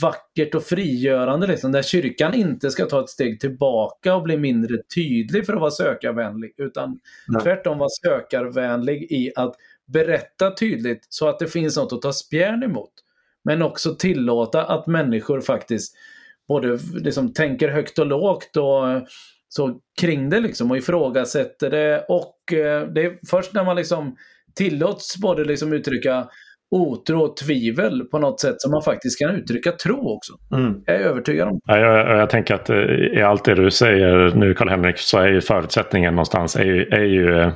[0.00, 4.78] vackert och frigörande liksom, där kyrkan inte ska ta ett steg tillbaka och bli mindre
[4.94, 7.42] tydlig för att vara sökarvänlig utan Nej.
[7.42, 9.54] tvärtom vara sökarvänlig i att
[9.86, 12.92] berätta tydligt så att det finns något att ta spjärn emot.
[13.44, 15.96] Men också tillåta att människor faktiskt
[16.48, 19.08] både liksom tänker högt och lågt och
[19.48, 24.16] så kring det liksom och ifrågasätter det och eh, det är först när man liksom
[24.56, 26.26] tillåts både liksom uttrycka
[26.70, 30.32] otro och tvivel på något sätt som man faktiskt kan uttrycka tro också.
[30.56, 30.82] Mm.
[30.86, 31.60] Jag är övertygad om.
[31.64, 32.76] Ja, jag, jag, tänker att eh,
[33.18, 37.04] i allt det du säger nu Karl-Henrik så är ju förutsättningen någonstans är ju, är
[37.04, 37.52] ju eh, Eh,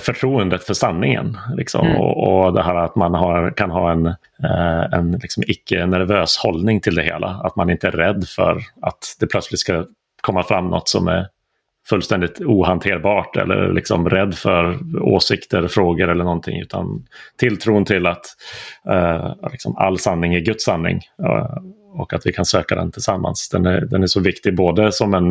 [0.00, 1.38] förtroendet för sanningen.
[1.56, 1.86] Liksom.
[1.86, 2.00] Mm.
[2.00, 6.80] Och, och, det här att man har, kan ha en, eh, en liksom icke-nervös hållning
[6.80, 7.26] till det hela.
[7.26, 9.84] Att man inte är rädd för att det plötsligt ska
[10.20, 11.26] komma fram något som är
[11.88, 16.60] fullständigt ohanterbart eller liksom rädd för åsikter, frågor eller någonting.
[16.60, 18.26] Utan tilltron till att
[18.90, 21.58] eh, liksom all sanning är Guds sanning eh,
[21.94, 23.48] och att vi kan söka den tillsammans.
[23.48, 25.30] Den är, den är så viktig både som en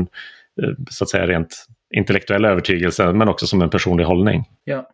[0.61, 4.43] eh, så att säga rent intellektuella övertygelsen men också som en personlig hållning.
[4.63, 4.89] Ja.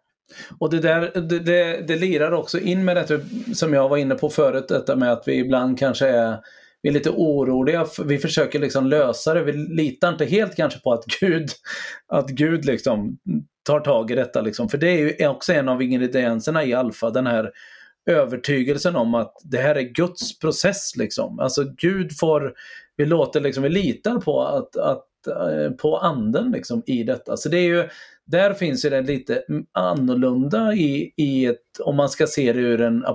[0.59, 3.19] Och det där det, det, det lirar också in med det
[3.55, 6.37] som jag var inne på förut, detta med att vi ibland kanske är
[6.81, 10.93] vi är lite oroliga, vi försöker liksom lösa det, vi litar inte helt kanske på
[10.93, 11.49] att Gud,
[12.07, 13.17] att Gud liksom
[13.63, 14.41] tar tag i detta.
[14.41, 14.69] Liksom.
[14.69, 17.51] För det är ju också en av ingredienserna i alfa, den här
[18.09, 20.95] övertygelsen om att det här är Guds process.
[20.95, 21.39] Liksom.
[21.39, 22.53] Alltså Gud får,
[22.97, 27.37] vi låter liksom, vi litar på att, att Eh, på anden liksom i detta.
[27.37, 27.89] Så det är ju,
[28.25, 32.81] där finns ju det lite annorlunda i, i ett, om man ska se det ur
[32.81, 33.05] en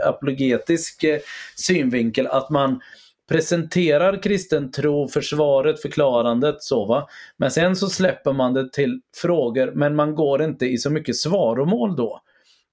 [0.00, 1.18] apologetisk eh,
[1.56, 2.80] synvinkel, att man
[3.28, 7.08] presenterar kristen tro, försvaret, förklarandet så va.
[7.36, 11.16] Men sen så släpper man det till frågor men man går inte i så mycket
[11.16, 12.20] svaromål då.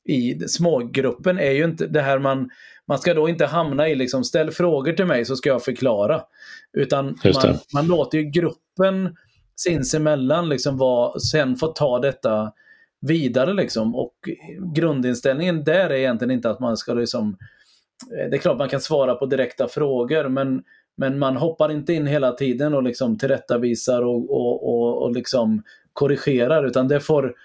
[0.05, 2.49] I smågruppen är ju inte det här man
[2.87, 6.21] man ska då inte hamna i liksom ställ frågor till mig så ska jag förklara.
[6.73, 9.15] Utan man, man, låter ju gruppen
[9.55, 12.51] sinsemellan liksom vara, sen få ta detta
[13.01, 13.95] vidare liksom.
[13.95, 14.15] Och
[14.75, 17.37] grundinställningen där är egentligen inte att man ska liksom
[18.11, 20.63] Eh, det är klart man kan svara på direkta frågor men,
[20.97, 25.63] men man hoppar inte in hela tiden och liksom tillrättavisar och, och, och, och liksom
[25.93, 27.35] korrigerar utan det får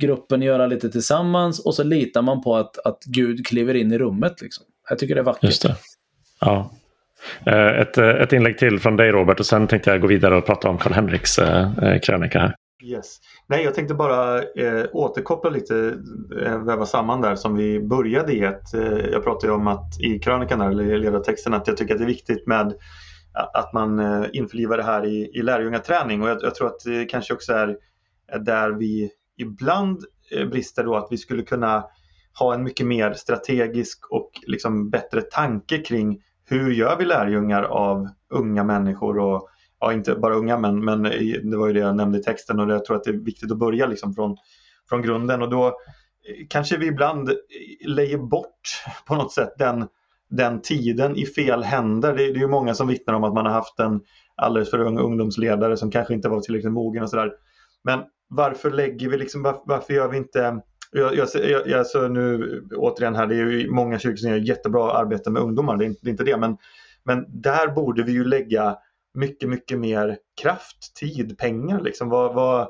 [0.00, 3.98] gruppen göra lite tillsammans och så litar man på att, att Gud kliver in i
[3.98, 4.42] rummet.
[4.42, 4.66] Liksom.
[4.88, 5.44] Jag tycker det är vackert.
[5.44, 5.76] Just det.
[6.40, 6.70] Ja.
[7.46, 10.36] Eh, ett, eh, ett inlägg till från dig Robert och sen tänkte jag gå vidare
[10.36, 11.40] och prata om Karl-Henriks
[12.02, 12.54] krönika här.
[12.82, 13.18] Yes.
[13.46, 15.94] Nej, jag tänkte bara eh, återkoppla lite,
[16.44, 18.44] eh, väva samman där som vi började i.
[18.44, 21.98] Ett, eh, jag pratade ju om att i krönikan, eller ledartexten, att jag tycker att
[21.98, 22.74] det är viktigt med
[23.52, 27.04] att man eh, införlivar det här i, i lärjungaträning och jag, jag tror att det
[27.04, 27.76] kanske också är
[28.44, 29.10] där vi
[29.40, 31.84] ibland eh, brister då att vi skulle kunna
[32.38, 38.08] ha en mycket mer strategisk och liksom bättre tanke kring hur gör vi lärjungar av
[38.30, 39.48] unga människor och
[39.80, 41.02] ja, inte bara unga men, men
[41.50, 43.52] det var ju det jag nämnde i texten och jag tror att det är viktigt
[43.52, 44.36] att börja liksom från,
[44.88, 47.36] från grunden och då eh, kanske vi ibland eh,
[47.86, 49.86] lägger bort på något sätt den,
[50.30, 52.16] den tiden i fel händer.
[52.16, 54.00] Det, det är ju många som vittnar om att man har haft en
[54.36, 57.32] alldeles för ung ungdomsledare som kanske inte var tillräckligt mogen och sådär.
[57.84, 60.60] Men varför lägger vi liksom, varför, varför gör vi inte
[60.92, 64.38] jag, jag, jag, jag, så nu återigen här, det är ju många kyrkor som gör
[64.38, 66.56] jättebra arbete med ungdomar, det är inte det, är inte det men,
[67.04, 68.76] men där borde vi ju lägga
[69.14, 71.80] mycket, mycket mer kraft, tid, pengar.
[71.80, 72.08] Liksom.
[72.08, 72.68] Vad, vad,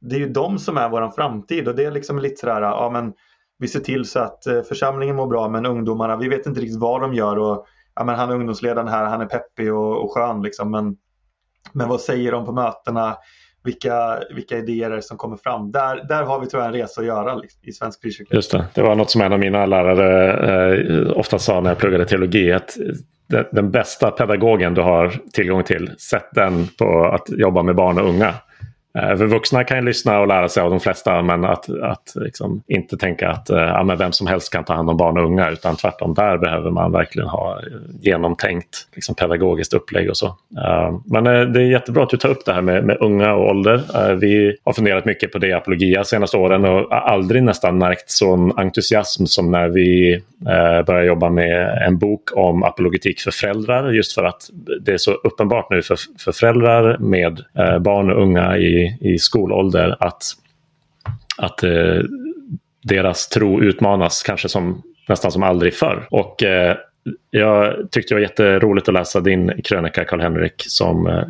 [0.00, 2.90] det är ju de som är vår framtid och det är liksom lite sådär, ja
[2.92, 3.12] men
[3.58, 6.80] vi ser till så att eh, församlingen mår bra men ungdomarna, vi vet inte riktigt
[6.80, 10.12] vad de gör och ja, men han är ungdomsledaren här, han är peppig och, och
[10.14, 10.96] skön liksom men,
[11.72, 13.16] men vad säger de på mötena?
[13.64, 15.72] Vilka, vilka idéer är det som kommer fram?
[15.72, 18.34] Där, där har vi tyvärr en resa att göra liksom, i svensk frikyrka.
[18.34, 20.32] Just det, det var något som en av mina lärare
[20.74, 22.52] eh, ofta sa när jag pluggade teologi.
[22.52, 22.76] Att
[23.26, 27.98] den, den bästa pedagogen du har tillgång till, sätt den på att jobba med barn
[27.98, 28.34] och unga.
[28.98, 32.12] Eh, för vuxna kan ju lyssna och lära sig av de flesta men att, att
[32.14, 35.18] liksom inte tänka att eh, ja, men vem som helst kan ta hand om barn
[35.18, 37.62] och unga utan tvärtom där behöver man verkligen ha eh,
[38.00, 40.36] genomtänkt liksom, pedagogiskt upplägg och så.
[41.04, 43.82] Men det är jättebra att du tar upp det här med, med unga och ålder.
[44.14, 48.58] Vi har funderat mycket på det i Apologia senaste åren och aldrig nästan märkt sån
[48.58, 50.20] entusiasm som när vi
[50.86, 54.50] började jobba med en bok om apologetik för föräldrar just för att
[54.80, 57.40] det är så uppenbart nu för, för föräldrar med
[57.80, 60.22] barn och unga i i, skolålder att,
[61.36, 62.00] att eh,
[62.82, 66.08] deras tro utmanas kanske som, nästan som aldrig förr.
[66.10, 66.76] Och eh,
[67.30, 71.24] jag tyckte det var jätteroligt att läsa din krönika Karl-Henrik som, eh,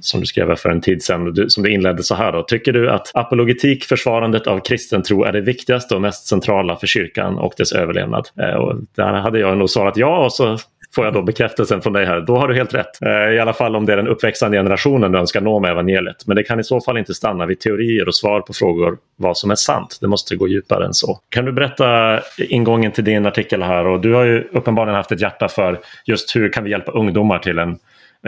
[0.00, 1.34] som du skrev för en tid sedan.
[1.34, 2.32] Du, som du inledde så här.
[2.32, 2.42] Då.
[2.42, 6.86] Tycker du att apologetik, försvarandet av kristen tro är det viktigaste och mest centrala för
[6.86, 8.28] kyrkan och dess överlevnad?
[8.40, 10.58] Eh, och där hade jag nog svarat ja och så
[10.96, 12.20] får jag då bekräftelsen från dig här.
[12.20, 13.02] Då har du helt rätt.
[13.02, 16.26] Eh, I alla fall om det är den uppväxande generationen du önskar nå med evangeliet.
[16.26, 19.38] Men det kan i så fall inte stanna vid teorier och svar på frågor vad
[19.38, 19.98] som är sant.
[20.00, 21.20] Det måste gå djupare än så.
[21.28, 23.86] Kan du berätta ingången till din artikel här?
[23.86, 27.38] Och du har ju uppenbarligen haft ett hjärta för just hur kan vi hjälpa ungdomar
[27.38, 27.78] till en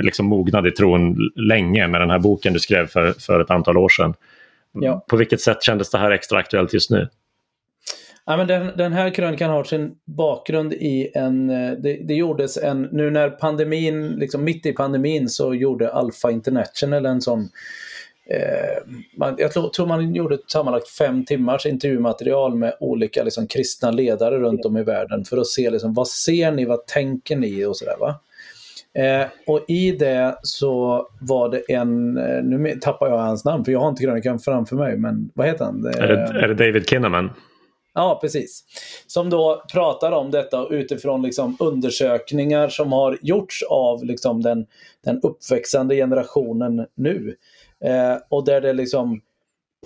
[0.01, 3.77] liksom mognad i tron länge med den här boken du skrev för, för ett antal
[3.77, 4.15] år sedan.
[4.73, 5.05] Ja.
[5.09, 7.09] På vilket sätt kändes det här extra aktuellt just nu?
[8.31, 12.57] Ja, men den, den här krönikan har sin bakgrund i en, eh, det, det, gjordes
[12.57, 17.41] en, nu när pandemin, liksom mitt i pandemin så gjorde Alpha International en sån
[18.31, 24.39] eh, man, jag tror, man gjorde sammanlagt fem timmars intervjumaterial med olika liksom, kristna ledare
[24.39, 27.77] runt om i världen för att se liksom, vad ser ni, vad tänker ni och
[27.77, 27.97] sådär.
[28.01, 28.21] Va?
[28.95, 33.73] Eh, och i det så var det en, eh, nu tappar jag hans namn för
[33.73, 35.87] jag har inte krönikan framför mig, men vad heter han?
[35.87, 37.31] Är det, är det David Kinnaman?
[37.99, 38.65] Ja, precis.
[39.07, 44.67] Som då pratar om detta utifrån liksom undersökningar som har gjorts av liksom den,
[45.05, 47.37] den uppväxande generationen nu.
[47.85, 49.21] Eh, och där det liksom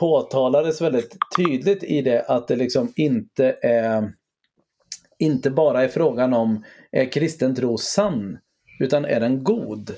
[0.00, 4.12] påtalades väldigt tydligt i det att det liksom inte är
[5.18, 8.38] inte bara är frågan om är kristen tro sann,
[8.80, 9.94] utan är den god?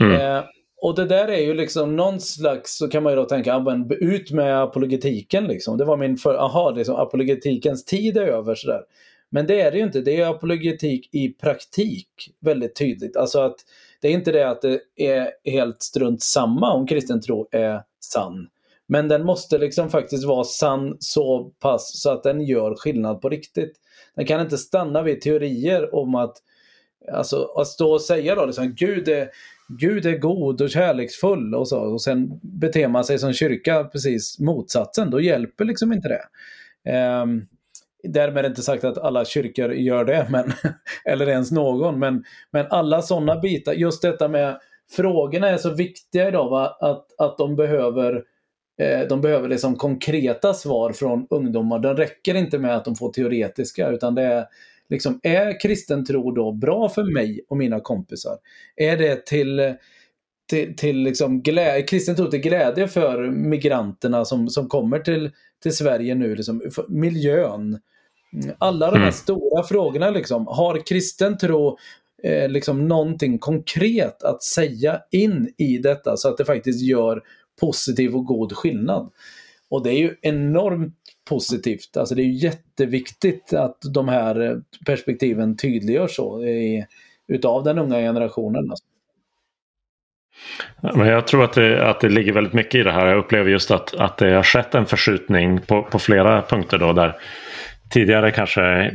[0.00, 0.20] Mm.
[0.20, 0.44] Eh,
[0.80, 3.60] och det där är ju liksom någon slags, så kan man ju då tänka, ah,
[3.60, 5.78] men ut med apologetiken liksom.
[5.78, 8.82] Det var min för, aha, liksom, apologetikens tid är över sådär.
[9.30, 12.08] Men det är det ju inte, det är apologetik i praktik
[12.40, 13.16] väldigt tydligt.
[13.16, 13.56] Alltså att
[14.00, 18.48] det är inte det att det är helt strunt samma om kristen tro är sann.
[18.86, 23.28] Men den måste liksom faktiskt vara sann så pass så att den gör skillnad på
[23.28, 23.72] riktigt.
[24.14, 26.36] Den kan inte stanna vid teorier om att
[27.12, 29.28] Alltså att stå och säga då liksom Gud är,
[29.68, 34.38] Gud är god och kärleksfull och så och sen beter man sig som kyrka precis
[34.38, 35.10] motsatsen.
[35.10, 36.22] Då hjälper liksom inte det.
[37.22, 37.46] Um,
[38.02, 40.52] Därmed inte sagt att alla kyrkor gör det, men,
[41.04, 41.98] eller ens någon.
[41.98, 46.76] Men, men alla sådana bitar, just detta med frågorna är så viktiga idag, va?
[46.80, 48.22] Att, att de behöver
[48.80, 51.78] eh, de behöver liksom konkreta svar från ungdomar.
[51.78, 54.46] Det räcker inte med att de får teoretiska, utan det är
[54.88, 58.38] liksom, är kristen tro då bra för mig och mina kompisar?
[58.76, 59.74] Är det till,
[60.50, 65.30] till, till liksom glädje, kristen tro till glädje för migranterna som, som kommer till,
[65.62, 67.78] till Sverige nu, liksom, miljön?
[68.58, 69.12] Alla de här mm.
[69.12, 71.78] stora frågorna, liksom, har kristen tro
[72.22, 77.22] eh, liksom någonting konkret att säga in i detta så att det faktiskt gör
[77.60, 79.10] positiv och god skillnad?
[79.70, 80.97] Och det är ju enormt
[81.28, 81.96] positivt.
[81.96, 86.86] Alltså det är jätteviktigt att de här eh, perspektiven tydliggörs så i,
[87.28, 88.70] utav den unga generationen.
[88.70, 88.84] Alltså.
[90.80, 93.06] Men jag tror att det, att det ligger väldigt mycket i det här.
[93.06, 96.92] Jag upplever just att, att det har skett en förskjutning på, på flera punkter då
[96.92, 97.16] där
[97.90, 98.92] tidigare kanske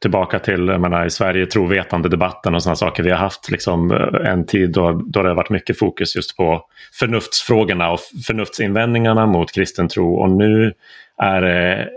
[0.00, 3.02] tillbaka till jag menar, i Sverige trovetande-debatten och sådana saker.
[3.02, 6.36] Vi har haft liksom eh, en tid då, då det har varit mycket fokus just
[6.36, 10.14] på förnuftsfrågorna och förnuftsinvändningarna mot kristen tro.
[10.14, 10.72] Och nu
[11.16, 11.88] är det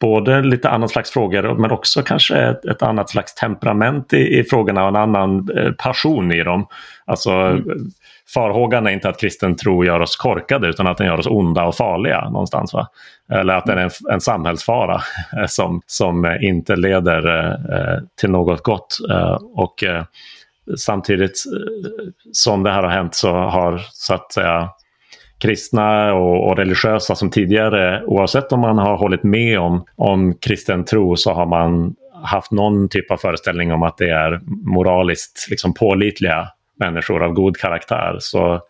[0.00, 4.44] både lite annan slags frågor men också kanske ett, ett annat slags temperament i, i,
[4.44, 6.66] frågorna och en annan eh, passion i dem.
[7.04, 7.64] Alltså mm.
[8.34, 11.64] farhågan är inte att kristen tro gör oss korkade utan att den gör oss onda
[11.64, 12.72] och farliga någonstans.
[12.72, 12.88] Va?
[13.32, 15.00] Eller att den är en, en samhällsfara
[15.48, 18.98] som, som inte leder eh, till något gott.
[19.10, 20.04] Eh, och eh,
[20.76, 24.70] samtidigt eh, som det här har hänt så har så att säga
[25.38, 30.84] kristna och, och, religiösa som tidigare, oavsett om man har hållit med om, om kristen
[30.84, 31.94] tro, så har man
[32.24, 37.56] haft någon typ av föreställning om att det är moraliskt liksom pålitliga människor av god
[37.56, 38.16] karaktär.
[38.18, 38.60] Så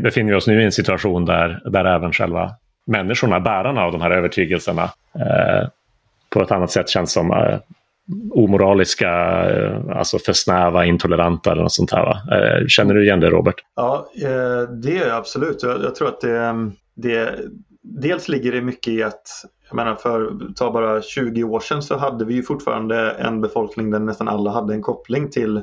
[0.00, 2.50] befinner vi oss nu i en situation där, där även själva
[2.86, 4.82] människorna, bärarna av de här övertygelserna,
[5.14, 5.68] eh,
[6.30, 7.58] på ett annat sätt känns som eh,
[8.30, 9.10] omoraliska,
[9.50, 12.04] eh, alltså för snäva, intoleranta eller något sånt här.
[12.04, 12.36] Va?
[12.36, 13.54] Eh, känner du igen det Robert?
[13.76, 15.62] Ja, eh, det det är absolut.
[15.62, 17.38] Jag, tror att det, det
[17.82, 19.22] dels ligger det mycket i att
[19.68, 23.90] jag menar för ta bara 20 år sedan så hade vi ju fortfarande en befolkning
[23.90, 25.62] där nästan alla hade en koppling till,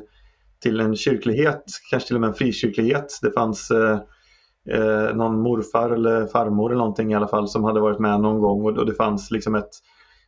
[0.62, 3.18] till en kyrklighet, kanske till och med en frikyrklighet.
[3.22, 7.98] Det fanns eh, någon morfar eller farmor eller någonting i alla fall som hade varit
[7.98, 9.70] med någon gång och, och det fanns liksom ett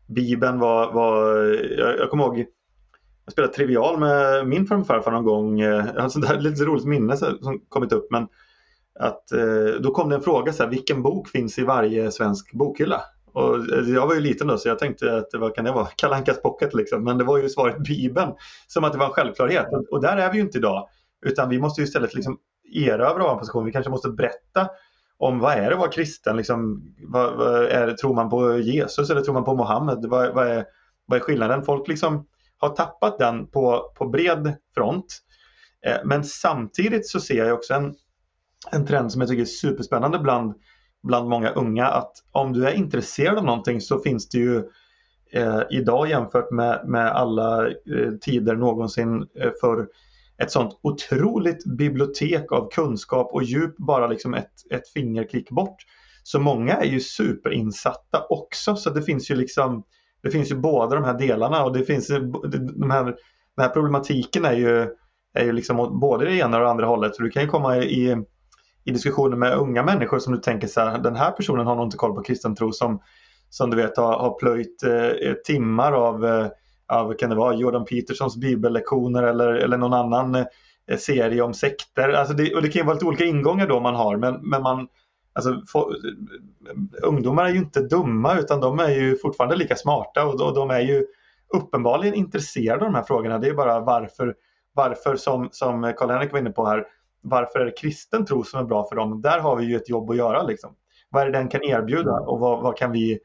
[0.07, 1.37] Bibeln var, var
[1.79, 2.47] jag, jag kommer ihåg
[3.27, 5.61] jag spelade Trivial med min farfar någon gång.
[5.61, 8.11] Eh, jag har ett där lite roligt minne som kommit upp.
[8.11, 8.27] Men
[8.99, 12.53] att, eh, då kom det en fråga, så här, vilken bok finns i varje svensk
[12.53, 13.03] bokhylla?
[13.33, 15.87] Och eh, jag var ju liten då så jag tänkte att vad kan det vara?
[15.97, 17.05] Kalankas pocket liksom.
[17.05, 18.33] Men det var ju svaret Bibeln.
[18.67, 19.67] Som att det var en självklarhet.
[19.91, 20.89] Och där är vi ju inte idag.
[21.27, 22.39] Utan vi måste ju istället liksom
[22.75, 23.65] erövra vår position.
[23.65, 24.69] Vi kanske måste berätta
[25.19, 26.37] om vad är det att vara kristen?
[26.37, 30.07] Liksom, vad, vad är det, tror man på Jesus eller tror man på Mohammed?
[30.07, 30.65] Vad, vad, är,
[31.07, 31.63] vad är skillnaden?
[31.63, 32.27] Folk liksom
[32.59, 35.07] har tappat den på, på bred front.
[35.87, 37.95] Eh, men samtidigt så ser jag också en,
[38.71, 40.55] en trend som jag tycker är superspännande bland,
[41.03, 44.65] bland många unga att om du är intresserad av någonting så finns det ju
[45.33, 49.89] eh, idag jämfört med, med alla eh, tider någonsin eh, för
[50.39, 55.77] ett sånt otroligt bibliotek av kunskap och djup bara liksom ett, ett fingerklick bort.
[56.23, 59.85] Så många är ju superinsatta också så det finns ju liksom
[60.23, 62.09] det finns ju båda de här delarna och det finns
[62.75, 64.89] de här, den här problematiken är ju,
[65.35, 67.17] är ju liksom både det ena och det andra hållet.
[67.17, 68.25] Så du kan ju komma i,
[68.85, 71.87] i diskussioner med unga människor som du tänker så här, den här personen har nog
[71.87, 73.01] inte koll på kristen tro som,
[73.51, 76.47] som du vet har, har plöjt eh, timmar av eh,
[76.89, 82.09] vad kan det vara, Jordan Petersons bibellektioner eller, eller någon annan eh, serie om sekter.
[82.09, 84.63] Alltså det, och det kan ju vara lite olika ingångar då man har men, men
[84.63, 84.89] man,
[85.33, 85.93] alltså, få,
[87.03, 90.71] ungdomar är ju inte dumma utan de är ju fortfarande lika smarta och, och de
[90.71, 91.07] är ju
[91.55, 93.39] uppenbarligen intresserade av de här frågorna.
[93.39, 94.35] Det är bara varför,
[94.73, 96.87] varför som, som Karl-Henrik var inne på här,
[97.23, 99.21] varför är det kristen tro som är bra för dem?
[99.23, 100.43] Där har vi ju ett jobb att göra.
[100.43, 100.75] Liksom.
[101.09, 103.19] Vad är det den kan erbjuda och vad, vad kan vi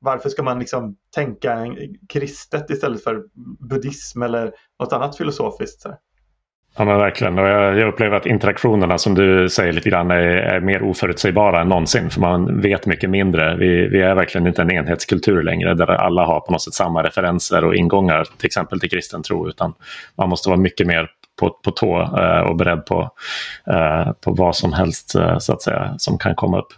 [0.00, 1.66] varför ska man liksom tänka
[2.08, 3.22] kristet istället för
[3.68, 5.80] buddhism eller något annat filosofiskt?
[5.80, 5.96] Så?
[6.78, 7.38] Ja men verkligen.
[7.38, 11.60] Och jag, jag, upplever att interaktionerna som du säger lite grann är, är, mer oförutsägbara
[11.60, 12.10] än någonsin.
[12.10, 13.56] För man vet mycket mindre.
[13.56, 17.02] Vi, vi, är verkligen inte en enhetskultur längre där alla har på något sätt samma
[17.02, 19.48] referenser och ingångar till exempel till kristen tro.
[19.48, 19.74] Utan
[20.16, 23.10] man måste vara mycket mer på, på tå eh, och beredd på,
[23.66, 26.72] eh, på vad som helst eh, så att säga som kan komma upp.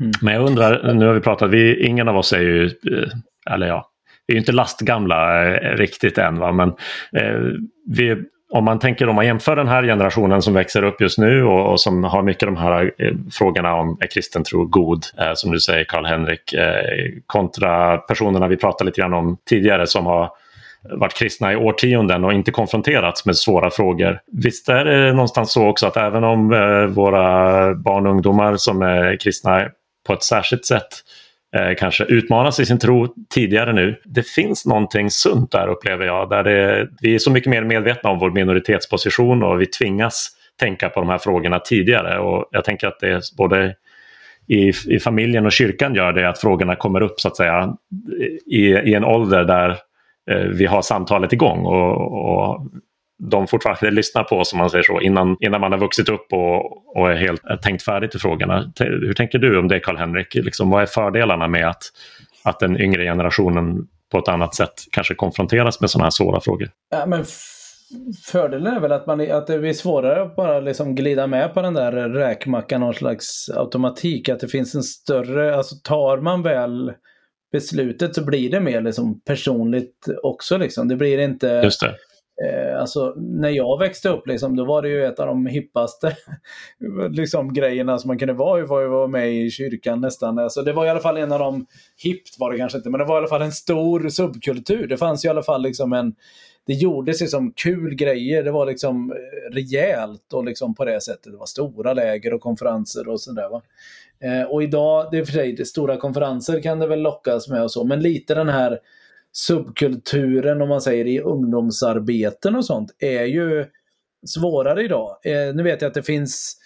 [0.00, 0.12] Mm.
[0.22, 3.66] Men jag undrar, nu har vi pratat, vi, ingen av oss är ju, eh, eller
[3.66, 3.90] ja,
[4.26, 6.52] vi är ju inte lastgamla eh, riktigt än, va?
[6.52, 6.68] men
[7.16, 7.40] eh,
[7.86, 8.16] vi,
[8.50, 11.72] om man tänker om man jämför den här generationen som växer upp just nu och,
[11.72, 15.52] och som har mycket de här eh, frågorna om är kristen tro god, eh, som
[15.52, 20.30] du säger Karl-Henrik, eh, kontra personerna vi pratade lite grann om tidigare som har
[20.90, 24.20] varit kristna i årtionden och inte konfronterats med svåra frågor.
[24.32, 28.82] Visst är det någonstans så också att även om eh, våra barn och ungdomar som
[28.82, 29.68] är kristna
[30.06, 30.88] på ett särskilt sätt
[31.56, 34.00] eh, kanske utmanas i sin tro tidigare nu.
[34.04, 36.30] Det finns någonting sunt där upplever jag.
[36.30, 40.30] Där det, vi är så mycket mer medvetna om vår minoritetsposition och vi tvingas
[40.60, 42.18] tänka på de här frågorna tidigare.
[42.18, 43.74] Och jag tänker att det är både
[44.46, 47.76] i, i familjen och kyrkan gör det att frågorna kommer upp så att säga
[48.46, 49.70] i, i en ålder där
[50.30, 52.66] eh, vi har samtalet igång och, och
[53.18, 56.32] de fortfarande lyssnar på oss, om man säger så, innan, innan man har vuxit upp
[56.32, 58.72] och, och är helt är tänkt färdigt i frågorna.
[58.78, 60.34] Hur tänker du om det, Karl-Henrik?
[60.34, 61.82] Liksom, vad är fördelarna med att,
[62.44, 66.70] att den yngre generationen på ett annat sätt kanske konfronteras med sådana här svåra frågor?
[66.90, 67.24] Ja, men
[68.26, 71.62] fördelen är väl att, man, att det blir svårare att bara liksom glida med på
[71.62, 74.28] den där räkmackan, någon slags automatik.
[74.28, 76.92] Att det finns en större, alltså tar man väl
[77.52, 80.58] beslutet så blir det mer liksom personligt också.
[80.58, 80.88] Liksom.
[80.88, 81.46] Det blir inte...
[81.64, 81.94] Just det
[82.42, 86.16] Eh, alltså, när jag växte upp liksom, då var det ju ett av de hippaste
[87.10, 90.38] liksom, grejerna som man kunde vara var att vara med i kyrkan nästan.
[90.38, 91.66] Alltså, det var i alla fall en av de,
[92.02, 94.86] hippt var det kanske inte, men det var i alla fall en stor subkultur.
[94.86, 96.14] Det fanns i alla fall liksom en,
[96.66, 98.42] det gjordes liksom kul grejer.
[98.42, 99.14] Det var liksom
[99.52, 101.32] rejält och liksom på det sättet.
[101.32, 103.48] Det var stora läger och konferenser och sådär.
[103.48, 103.62] Va?
[104.24, 107.62] Eh, och idag, det är för sig, det stora konferenser kan det väl lockas med
[107.62, 108.78] och så, men lite den här
[109.36, 113.66] subkulturen om man säger i ungdomsarbeten och sånt är ju
[114.26, 115.16] svårare idag.
[115.24, 116.56] Eh, nu vet jag att det finns,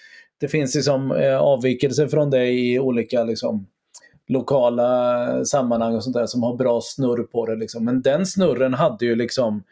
[0.40, 3.66] det finns liksom, eh, avvikelser från det i olika liksom,
[4.28, 7.56] lokala sammanhang och sånt där som har bra snurr på det.
[7.56, 7.84] Liksom.
[7.84, 9.62] Men den snurren hade ju liksom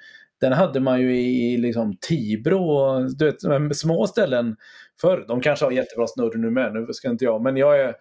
[0.40, 4.57] den hade man ju i liksom Tibro och du vet, små ställen
[5.01, 5.24] förr.
[5.28, 7.94] De kanske har jättebra snurr nu med, nu ska inte jag, men jag är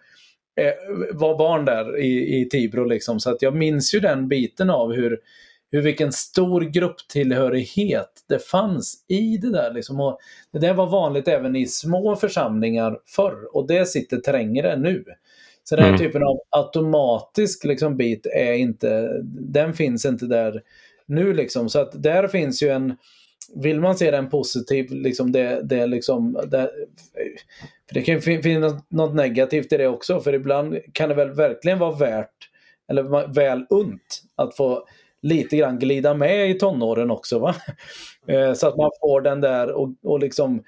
[1.12, 2.84] var barn där i, i Tibro.
[2.84, 5.20] Liksom, så att jag minns ju den biten av hur,
[5.70, 9.72] hur vilken stor grupptillhörighet det fanns i det där.
[9.72, 10.00] Liksom.
[10.00, 10.18] Och
[10.52, 15.04] det där var vanligt även i små församlingar förr och det sitter trängre nu.
[15.64, 16.00] Så den här mm.
[16.00, 20.62] typen av automatisk liksom, bit är inte, den finns inte där
[21.06, 21.34] nu.
[21.34, 21.68] Liksom.
[21.68, 22.96] Så att där finns ju en,
[23.54, 26.70] vill man se den positiv, liksom det, det, liksom, det,
[27.88, 31.30] för det kan ju finnas något negativt i det också, för ibland kan det väl
[31.30, 32.50] verkligen vara värt,
[32.88, 34.86] eller väl unt, att få
[35.22, 37.38] lite grann glida med i tonåren också.
[37.38, 37.54] Va?
[38.28, 40.62] Eh, så att man får den där och, och liksom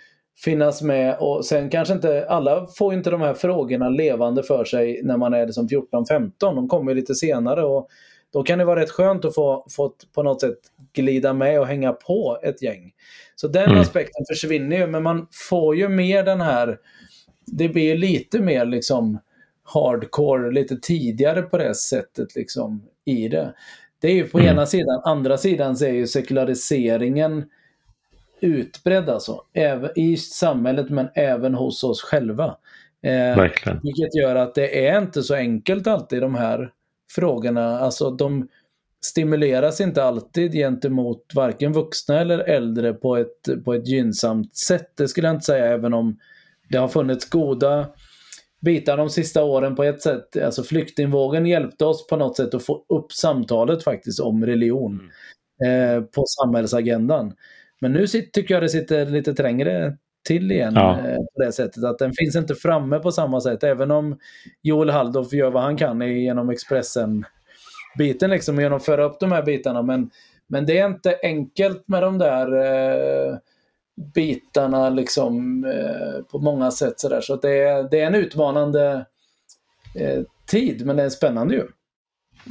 [0.45, 5.01] finnas med och sen kanske inte, alla får inte de här frågorna levande för sig
[5.05, 7.89] när man är liksom 14-15, de kommer lite senare och
[8.33, 10.59] då kan det vara rätt skönt att få, få på något sätt
[10.93, 12.93] glida med och hänga på ett gäng.
[13.37, 13.81] Så den mm.
[13.81, 16.79] aspekten försvinner ju, men man får ju mer den här,
[17.53, 19.19] det blir lite mer liksom
[19.63, 23.55] hardcore lite tidigare på det sättet liksom i det.
[24.01, 24.51] Det är ju på mm.
[24.51, 25.01] ena sidan.
[25.05, 27.45] Andra sidan så är ju sekulariseringen
[28.41, 29.43] utbredd alltså.
[29.53, 32.57] Även i samhället men även hos oss själva.
[33.03, 33.81] Eh, Verkligen.
[33.83, 36.73] Vilket gör att det är inte så enkelt alltid de här
[37.11, 37.79] frågorna.
[37.79, 38.49] Alltså de
[39.05, 44.93] stimuleras inte alltid gentemot varken vuxna eller äldre på ett, på ett gynnsamt sätt.
[44.97, 46.19] Det skulle jag inte säga även om
[46.71, 47.87] det har funnits goda
[48.61, 50.37] bitar de sista åren på ett sätt.
[50.37, 55.11] Alltså flyktingvågen hjälpte oss på något sätt att få upp samtalet faktiskt om religion
[55.65, 55.97] mm.
[55.97, 57.33] eh, på samhällsagendan.
[57.81, 59.97] Men nu tycker jag det sitter lite trängre
[60.27, 60.99] till igen ja.
[60.99, 61.85] eh, på det sättet.
[61.85, 63.65] Att den finns inte framme på samma sätt.
[63.65, 64.19] Även om
[64.63, 69.43] Joel Halldorf gör vad han kan genom Expressen-biten liksom, genom att föra upp de här
[69.43, 69.83] bitarna.
[69.83, 70.11] Men,
[70.49, 73.37] men det är inte enkelt med de där eh,
[74.15, 77.01] bitarna liksom, eh, på många sätt.
[77.01, 77.21] Så, där.
[77.21, 79.07] så det, är, det är en utmanande
[79.95, 81.69] eh, tid, men det är spännande ju.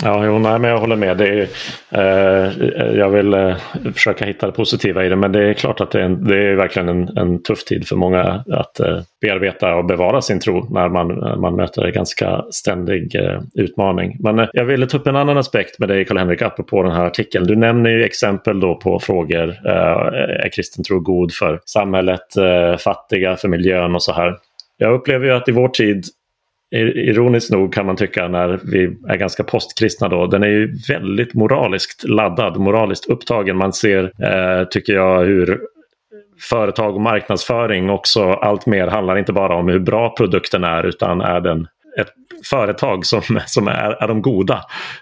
[0.03, 1.17] Ja, jo, nej, men jag håller med.
[1.17, 1.47] Det är,
[1.91, 3.55] eh, jag vill eh,
[3.93, 6.37] försöka hitta det positiva i det men det är klart att det är, en, det
[6.37, 10.73] är verkligen en, en tuff tid för många att eh, bearbeta och bevara sin tro
[10.73, 11.07] när man,
[11.41, 14.17] man möter en ganska ständig eh, utmaning.
[14.19, 17.05] Men eh, jag ville ta upp en annan aspekt med dig Karl-Henrik apropå den här
[17.05, 17.47] artikeln.
[17.47, 19.49] Du nämner ju exempel då på frågor.
[19.65, 24.37] Eh, är kristen tro god för samhället, eh, fattiga för miljön och så här.
[24.77, 26.05] Jag upplever ju att i vår tid
[26.71, 31.33] ironiskt nog kan man tycka när vi är ganska postkristna då, den är ju väldigt
[31.33, 33.57] moraliskt laddad, moraliskt upptagen.
[33.57, 35.59] Man ser, eh, tycker jag, hur
[36.49, 41.21] företag och marknadsföring också allt mer handlar inte bara om hur bra produkten är utan
[41.21, 41.67] är den
[41.99, 42.11] ett
[42.49, 44.61] företag som, som är, är de goda,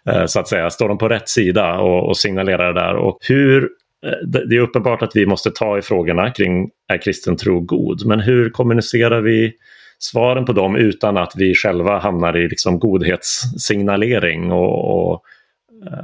[0.09, 0.69] eh, så att säga.
[0.69, 2.95] Står de på rätt sida och, och signalerar det där?
[2.95, 3.69] Och hur,
[4.05, 8.05] eh, det är uppenbart att vi måste ta i frågorna kring är kristen tro god,
[8.05, 9.53] men hur kommunicerar vi
[9.99, 15.23] svaren på dem utan att vi själva hamnar i liksom godhetssignalering och, och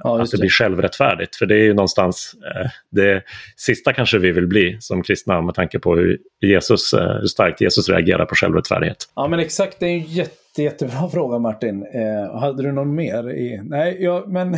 [0.04, 1.36] Ja, att det, blir självrättfärdigt.
[1.36, 3.24] För det är ju någonstans eh, det
[3.58, 7.62] sista kanske vi vill bli som kristna med tanke på hur, Jesus, eh, hur starkt
[7.62, 8.98] Jesus reagerar på självrättfärdighet.
[9.16, 11.86] Ja men exakt, det är en jätte, jättebra fråga Martin.
[11.94, 13.32] Eh, hade du någon mer?
[13.32, 13.62] I...
[13.64, 14.52] Nej, ja, men...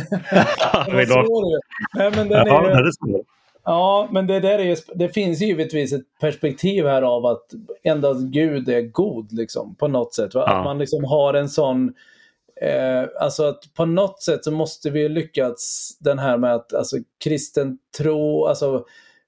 [1.94, 2.82] Nej, men den ja, är...
[2.82, 2.92] det
[3.64, 7.46] Ja, men det, där är det finns givetvis ett perspektiv här av att
[7.82, 10.30] endast Gud är god liksom, på något sätt.
[10.34, 10.46] Ja.
[10.46, 11.94] Att man liksom har en sån
[12.60, 16.96] Eh, alltså att på något sätt så måste vi lyckats den här med att alltså,
[17.24, 18.84] kristen tro, alltså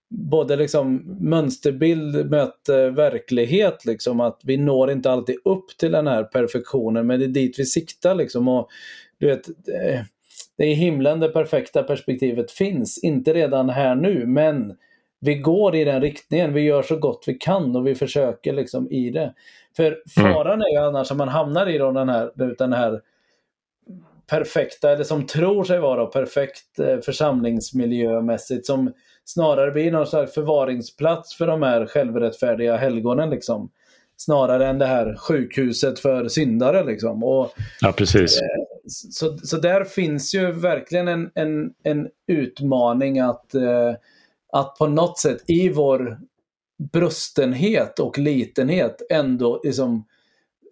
[0.09, 6.25] både liksom mönsterbild möter verklighet, liksom att vi når inte alltid upp till den här
[6.25, 8.49] perfektionen, men det är dit vi siktar liksom.
[8.49, 8.69] Och,
[9.19, 10.01] du vet, eh,
[10.57, 14.77] det är i himlen det perfekta perspektivet finns, inte redan här nu, men
[15.21, 18.91] vi går i den riktningen, vi gör så gott vi kan och vi försöker liksom
[18.91, 19.35] i det.
[19.77, 20.33] För mm.
[20.33, 23.01] faran är ju annars att man hamnar i den här, den här
[24.27, 28.93] perfekta, eller som tror sig vara perfekt eh, församlingsmiljömässigt, som
[29.25, 33.31] snarare blir någon slags förvaringsplats för de här självrättfärdiga helgonen.
[33.31, 33.71] Liksom.
[34.17, 36.85] Snarare än det här sjukhuset för syndare.
[36.85, 37.25] Liksom.
[37.25, 38.41] Och, ja, precis.
[38.41, 43.95] Eh, så, så där finns ju verkligen en, en, en utmaning att, eh,
[44.53, 46.19] att på något sätt i vår
[46.93, 50.05] brustenhet och litenhet ändå liksom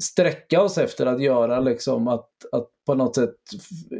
[0.03, 3.35] sträcka oss efter att göra liksom att, att på något sätt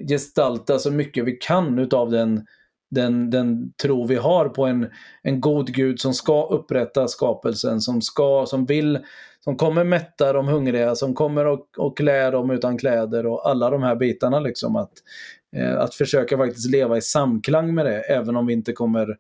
[0.09, 2.47] gestalta så mycket vi kan utav den,
[2.91, 4.91] den, den tro vi har på en,
[5.23, 8.99] en god Gud som ska upprätta skapelsen, som ska, som vill,
[9.45, 13.71] som kommer mätta de hungriga, som kommer och, och klä dem utan kläder och alla
[13.71, 14.93] de här bitarna liksom att,
[15.57, 19.17] eh, att försöka faktiskt leva i samklang med det, även om vi inte kommer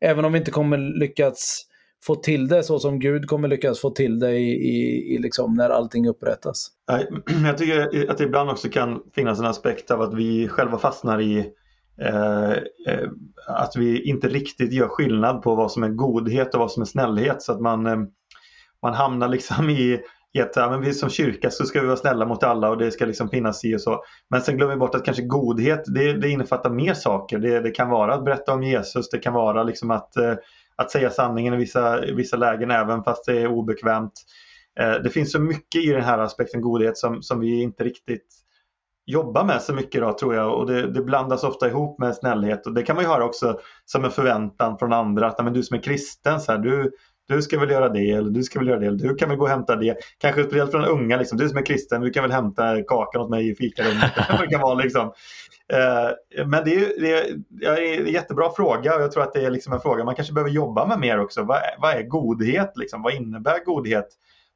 [0.00, 1.66] Även om vi inte kommer lyckas
[2.04, 5.54] få till det så som Gud kommer lyckas få till det i, i, i liksom
[5.54, 6.68] när allting upprättas.
[7.44, 11.20] Jag tycker att det ibland också kan finnas en aspekt av att vi själva fastnar
[11.20, 11.38] i
[12.00, 13.08] eh, eh,
[13.46, 16.86] att vi inte riktigt gör skillnad på vad som är godhet och vad som är
[16.86, 17.98] snällhet så att man, eh,
[18.82, 20.00] man hamnar liksom i
[20.32, 22.78] i att ja, men vi som kyrka så ska vi vara snälla mot alla och
[22.78, 24.04] det ska liksom finnas i och så.
[24.30, 27.38] Men sen glömmer vi bort att kanske godhet det, det innefattar mer saker.
[27.38, 30.34] Det, det kan vara att berätta om Jesus, det kan vara liksom att eh,
[30.76, 34.12] att säga sanningen i vissa, vissa lägen även fast det är obekvämt.
[34.80, 38.26] Eh, det finns så mycket i den här aspekten godhet som, som vi inte riktigt
[39.06, 42.66] jobbar med så mycket idag tror jag och det, det, blandas ofta ihop med snällhet
[42.66, 45.62] och det kan man ju höra också som en förväntan från andra att men du
[45.62, 46.90] som är kristen, så här, du,
[47.34, 49.38] du ska väl göra det eller du ska väl göra det eller du kan väl
[49.38, 49.96] gå och hämta det.
[50.18, 53.30] Kanske speciellt från unga, liksom, du som är kristen, du kan väl hämta kakan åt
[53.30, 54.12] mig i fikarummet.
[54.40, 55.12] det kan vara liksom.
[55.72, 59.50] Eh, men det är, det, är, en jättebra fråga och jag tror att det är
[59.50, 61.42] liksom en fråga man kanske behöver jobba med mer också.
[61.42, 62.72] Vad, är, vad är godhet?
[62.76, 63.02] Liksom?
[63.02, 64.08] Vad innebär godhet?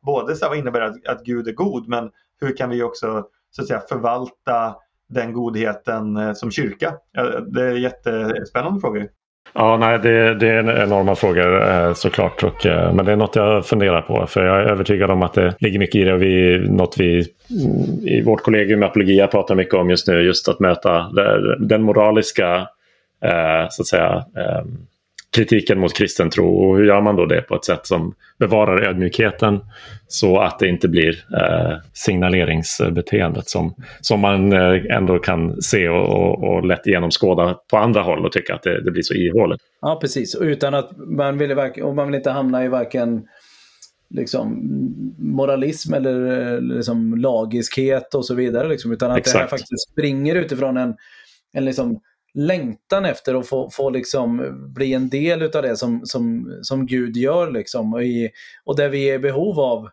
[0.03, 2.11] Både så här, vad innebär att, att Gud är god men
[2.41, 4.77] hur kan vi också så att säga, förvalta
[5.09, 6.95] den godheten eh, som kyrka?
[7.47, 9.07] Det är en jättespännande fråga.
[9.57, 12.43] Ja, nej, det, det är enorma frågor eh, såklart.
[12.43, 14.27] Och, eh, men det är något jag funderar på.
[14.27, 16.13] För jag är övertygad om att det ligger mycket i det.
[16.13, 20.23] Och vi, något vi mm, i vårt kollegium med Apologia pratar mycket om just nu.
[20.23, 21.07] Just att möta
[21.59, 22.69] den moraliska
[23.25, 24.79] eh, så att säga, ehm,
[25.35, 26.47] kritiken mot kristen tro.
[26.47, 29.61] Och hur gör man då det på ett sätt som bevarar ödmjukheten
[30.07, 36.09] så att det inte blir eh, signaleringsbeteendet som, som man eh, ändå kan se och,
[36.09, 39.61] och, och lätt genomskåda på andra håll och tycka att det, det blir så ihåligt.
[39.81, 40.37] Ja, precis.
[40.41, 43.23] Utan att man vill, och man vill inte hamna i varken
[44.11, 44.63] liksom,
[45.19, 48.69] moralism eller liksom, lagiskhet och så vidare.
[48.69, 49.35] Liksom, utan att Exakt.
[49.35, 50.95] det här faktiskt springer utifrån en,
[51.53, 52.01] en liksom,
[52.35, 54.43] längtan efter att få, få liksom
[54.75, 57.51] bli en del av det som, som, som Gud gör.
[57.51, 58.31] Liksom, och, i,
[58.65, 59.89] och där vi är i behov av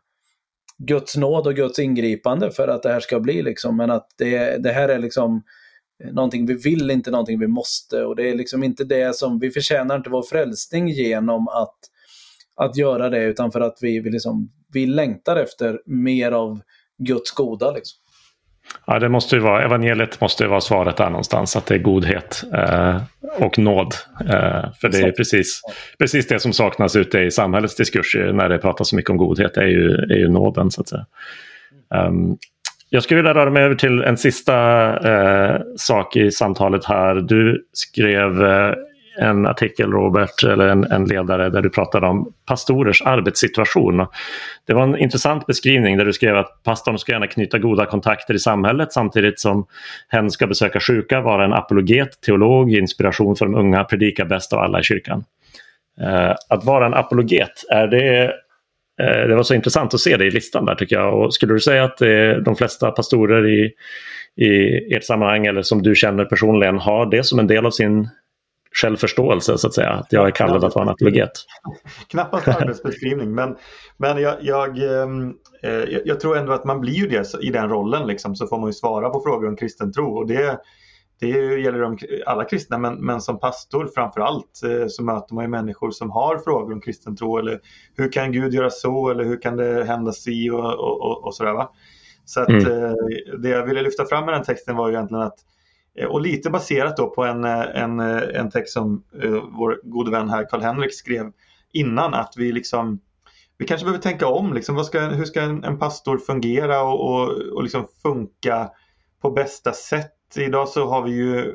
[0.77, 3.41] Guds nåd och Guds ingripande för att det här ska bli.
[3.41, 3.77] Liksom.
[3.77, 5.43] Men att det, det här är liksom
[6.11, 8.03] någonting vi vill, inte någonting vi måste.
[8.03, 11.77] Och det är liksom inte det som, vi förtjänar inte vår frälsning genom att,
[12.55, 16.61] att göra det, utan för att vi, vi, liksom, vi längtar efter mer av
[16.97, 17.71] Guds goda.
[17.71, 18.00] Liksom.
[18.87, 21.79] Ja, det måste ju vara, evangeliet måste ju vara svaret där någonstans, att det är
[21.79, 23.01] godhet eh,
[23.37, 23.95] och nåd.
[24.19, 25.61] Eh, för det är precis,
[25.99, 29.57] precis det som saknas ute i samhällets diskurs när det pratas så mycket om godhet,
[29.57, 31.05] är ju, är ju nåden så att säga.
[31.95, 32.37] Um,
[32.89, 34.55] jag skulle vilja röra mig över till en sista
[35.09, 37.15] eh, sak i samtalet här.
[37.15, 38.73] Du skrev eh,
[39.17, 44.05] en artikel Robert, eller en, en, ledare där du pratade om pastorers arbetssituation.
[44.67, 48.33] Det var en intressant beskrivning där du skrev att pastorn ska gärna knyta goda kontakter
[48.33, 49.65] i samhället samtidigt som
[50.09, 54.59] hen ska besöka sjuka, vara en apologet, teolog, inspiration för de unga, predika bäst av
[54.59, 55.23] alla i kyrkan.
[56.01, 58.23] Eh, att vara en apologet, är det
[59.01, 61.19] eh, det var så intressant att se det i listan där tycker jag.
[61.19, 61.97] Och skulle du säga att
[62.45, 63.71] de flesta pastorer i,
[64.35, 68.09] i ert sammanhang eller som du känner personligen har det som en del av sin
[68.71, 69.89] självförståelse så att säga.
[69.89, 71.31] Att jag är kallad att vara en apologet.
[72.07, 73.55] Knappast arbetsbeskrivning men,
[73.97, 77.69] men jag, jag, ehm, eh, jag, tror ändå att man blir ju det i den
[77.69, 80.17] rollen liksom, så får man ju svara på frågor om kristen tro.
[80.17, 80.59] Och det,
[81.19, 81.27] det
[81.59, 85.49] gäller om alla kristna men, men som pastor framför allt eh, så möter man ju
[85.49, 87.59] människor som har frågor om kristen tro eller
[87.97, 91.35] hur kan Gud göra så eller hur kan det hända si och, och, och, och
[91.35, 91.53] sådär.
[91.53, 91.71] Va?
[92.25, 92.85] Så att, mm.
[92.85, 92.93] eh,
[93.39, 95.37] det jag ville lyfta fram med den texten var ju egentligen att
[95.97, 99.79] Eh, och lite baserat då på en, eh, en, eh, en text som uh, vår
[99.83, 101.31] gode vän här Karl-Henrik skrev
[101.71, 102.99] innan att vi liksom
[103.57, 107.29] vi kanske behöver tänka om, liksom, ska, hur ska en, en, pastor fungera och, och,
[107.29, 108.69] och liksom funka
[109.21, 110.11] på bästa sätt?
[110.35, 111.53] Idag så har vi ju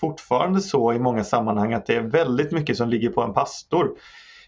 [0.00, 3.90] fortfarande så i många sammanhang att det är väldigt mycket som ligger på en pastor.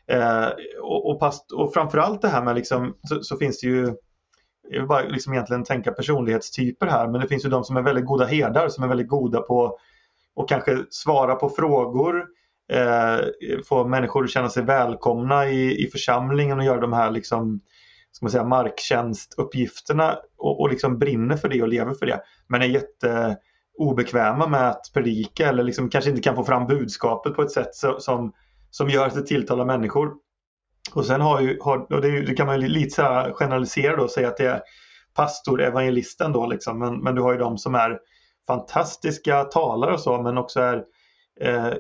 [0.07, 0.49] Eh,
[0.82, 3.95] och, och, past, och framförallt det här med liksom, så, så finns det ju
[4.71, 7.83] jag vill bara liksom egentligen tänka personlighetstyper här, men det finns ju de som är
[7.83, 9.79] väldigt goda herdar som är väldigt goda på
[10.37, 12.27] att kanske svara på frågor,
[12.73, 13.18] eh,
[13.68, 17.61] få människor att känna sig välkomna i, i församlingen och göra de här liksom,
[18.12, 22.21] ska man säga, marktjänstuppgifterna och, och liksom brinner för det och lever för det.
[22.47, 23.37] Men är jätte
[23.79, 27.75] obekväma med att predika eller liksom kanske inte kan få fram budskapet på ett sätt
[27.99, 28.33] som,
[28.71, 30.14] som gör att det tilltalar människor.
[30.95, 34.03] Och sen har ju, har, och det, det, kan man ju lite så generalisera då
[34.03, 34.62] och säga att det är
[35.14, 36.78] pastor, evangelisten då liksom.
[36.78, 37.99] Men, men du har ju de som är
[38.47, 40.85] fantastiska talare och så men också är
[41.41, 41.72] eh,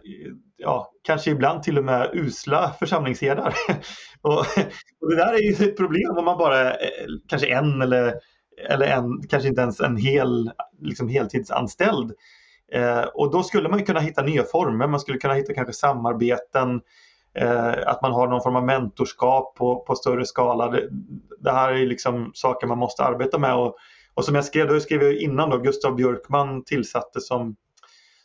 [0.56, 3.54] ja, kanske ibland till och med usla församlingsherdar.
[4.22, 4.38] och,
[5.00, 6.76] och, det där är ju ett problem om man bara är
[7.28, 8.14] kanske en eller,
[8.68, 12.12] eller en, kanske inte ens en hel liksom heltidsanställd.
[12.72, 16.80] Eh, och då skulle man kunna hitta nya former, man skulle kunna hitta kanske samarbeten
[17.34, 20.68] Eh, att man har någon form av mentorskap på, på större skala.
[20.68, 20.88] Det,
[21.40, 23.54] det här är liksom saker man måste arbeta med.
[23.54, 23.76] Och,
[24.14, 27.56] och som jag skrev, då skrev jag innan då, Gustav Björkman tillsattes som,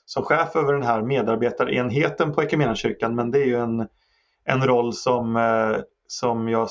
[0.05, 3.15] som chef över den här medarbetarenheten på Equmeniakyrkan.
[3.15, 3.87] Men det är ju en,
[4.45, 5.77] en roll som, eh,
[6.07, 6.67] som jag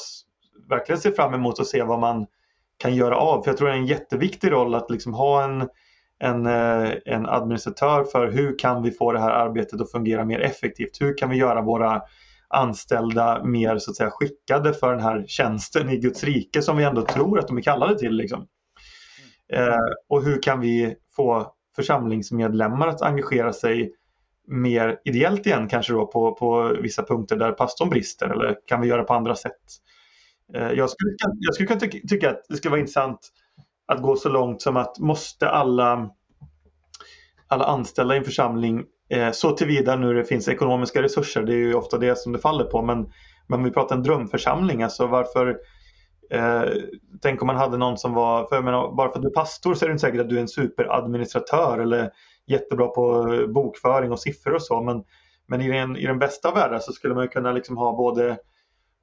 [0.68, 2.26] verkligen ser fram emot att se vad man
[2.78, 3.42] kan göra av.
[3.42, 5.68] För jag tror det är en jätteviktig roll att liksom ha en,
[6.18, 10.40] en, eh, en administratör för hur kan vi få det här arbetet att fungera mer
[10.40, 11.00] effektivt?
[11.00, 12.02] Hur kan vi göra våra
[12.54, 16.84] anställda mer så att säga skickade för den här tjänsten i Guds rike som vi
[16.84, 18.16] ändå tror att de är kallade till.
[18.16, 18.46] Liksom.
[19.52, 19.78] Eh,
[20.08, 23.92] och hur kan vi få församlingsmedlemmar att engagera sig
[24.46, 28.88] mer ideellt igen kanske då på, på vissa punkter där pastorn brister eller kan vi
[28.88, 29.62] göra på andra sätt?
[30.54, 33.18] Eh, jag skulle, jag skulle kunna tycka, tycka att det skulle vara intressant
[33.86, 36.10] att gå så långt som att måste alla,
[37.46, 41.56] alla anställda i en församling Eh, så tillvida nu det finns ekonomiska resurser, det är
[41.56, 42.82] ju ofta det som det faller på.
[42.82, 43.06] Men,
[43.46, 45.58] men vi pratar en drömförsamling, alltså varför
[46.30, 46.62] eh,
[47.22, 49.74] Tänk om man hade någon som var, för menar, bara för att du är pastor
[49.74, 52.10] så är det inte säkert att du är en superadministratör eller
[52.46, 54.82] jättebra på bokföring och siffror och så.
[54.82, 55.04] Men,
[55.46, 58.36] men i, den, i den bästa världen så skulle man kunna liksom ha både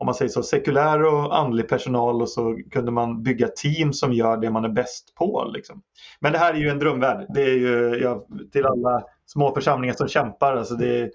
[0.01, 4.13] om man säger så, sekulär och andlig personal och så kunde man bygga team som
[4.13, 5.51] gör det man är bäst på.
[5.53, 5.81] Liksom.
[6.19, 7.25] Men det här är ju en drömvärld.
[7.29, 10.55] Det är ju ja, till alla små församlingar som kämpar.
[10.55, 11.11] Alltså det,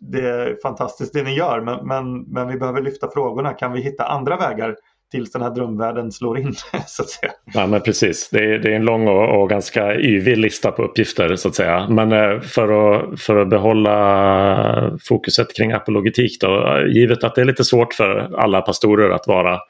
[0.00, 3.52] det är fantastiskt det ni gör men, men, men vi behöver lyfta frågorna.
[3.52, 4.76] Kan vi hitta andra vägar
[5.10, 6.54] tills den här drömvärlden slår in.
[6.86, 7.32] så att säga.
[7.54, 10.82] Ja men precis, det är, det är en lång och, och, ganska yvig lista på
[10.82, 11.88] uppgifter så att säga.
[11.88, 17.44] Men eh, för att, för att behålla fokuset kring apologetik då, givet att det är
[17.44, 19.60] lite svårt för alla pastorer att vara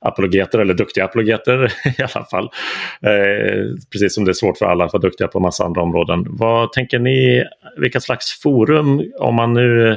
[0.00, 1.64] apologeter eller duktiga apologeter
[1.98, 2.44] i alla fall.
[3.02, 6.24] Eh, precis som det är svårt för alla att vara duktiga på massa andra områden.
[6.28, 7.44] Vad tänker ni,
[7.76, 9.96] vilka slags forum, om man nu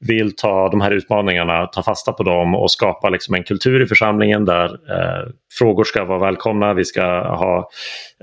[0.00, 3.86] vill ta de här utmaningarna, ta fasta på dem och skapa liksom en kultur i
[3.86, 5.28] församlingen där eh,
[5.58, 7.70] frågor ska vara välkomna, vi ska ha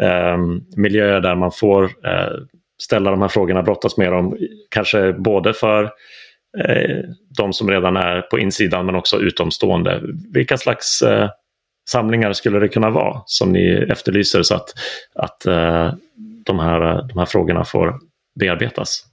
[0.01, 0.37] eh,
[0.75, 2.33] miljöer där man får eh,
[2.81, 4.37] ställa de här frågorna, brottas med dem,
[4.69, 5.91] kanske både för
[6.57, 7.03] Eh,
[7.37, 10.01] de som redan är på insidan men också utomstående.
[10.33, 11.29] Vilka slags eh,
[11.89, 14.73] samlingar skulle det kunna vara som ni efterlyser så att,
[15.15, 15.93] att eh,
[16.45, 17.99] de, här, eh, de här frågorna får
[18.39, 19.05] bearbetas?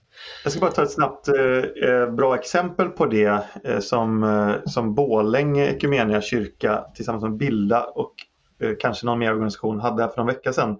[0.45, 4.55] Jag ska bara ta ett snabbt eh, eh bra exempel på det eh, som, eh,
[4.66, 8.14] som Bålänge Ekumenia kyrka tillsammans med Bilda och
[8.62, 10.79] eh, kanske någon mer organisation hade för någon vecka sedan.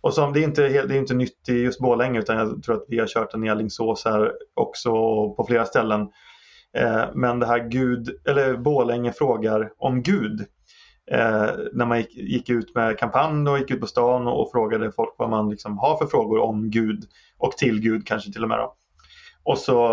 [0.00, 2.74] Och som, det, är inte, det är inte nytt i just Borlänge utan jag tror
[2.74, 4.90] att vi har kört den i Alingsås här också
[5.34, 6.08] på flera ställen.
[6.76, 10.40] Eh, men det här Gud, eller Borlänge frågar om Gud.
[11.10, 14.50] Eh, när man gick, gick, ut med kampanj och gick ut på stan och, och
[14.50, 17.04] frågade folk vad man liksom har för frågor om Gud
[17.38, 18.58] och till Gud kanske till och med.
[18.58, 18.74] Då.
[19.42, 19.88] Och så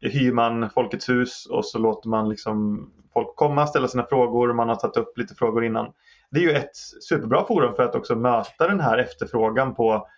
[0.00, 4.52] hyr man Folkets hus och så låter man liksom folk komma, ställa sina frågor.
[4.52, 5.92] Man har tagit upp lite frågor innan.
[6.30, 6.76] Det är ju ett
[7.08, 10.08] superbra forum för att också möta den här efterfrågan på,